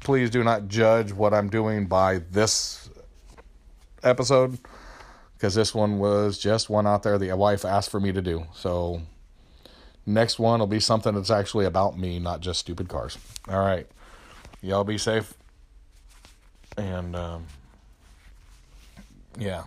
please 0.02 0.30
do 0.30 0.44
not 0.44 0.68
judge 0.68 1.12
what 1.12 1.34
I'm 1.34 1.50
doing 1.50 1.86
by 1.86 2.20
this 2.32 2.90
episode 4.04 4.58
because 5.34 5.54
this 5.54 5.74
one 5.74 6.00
was 6.00 6.38
just 6.38 6.70
one 6.70 6.88
out 6.88 7.04
there 7.04 7.18
the 7.18 7.32
wife 7.34 7.64
asked 7.66 7.92
for 7.92 8.00
me 8.00 8.12
to 8.12 8.22
do. 8.22 8.46
So 8.54 9.02
next 10.06 10.40
one 10.40 10.60
will 10.60 10.68
be 10.68 10.80
something 10.80 11.14
that's 11.14 11.30
actually 11.30 11.66
about 11.66 11.98
me, 11.98 12.20
not 12.20 12.42
just 12.42 12.60
stupid 12.60 12.90
cars. 12.90 13.18
All 13.48 13.60
right. 13.60 13.88
Y'all 14.62 14.84
be 14.84 14.98
safe. 14.98 15.34
And 16.78 17.16
um, 17.16 17.46
yeah. 19.38 19.64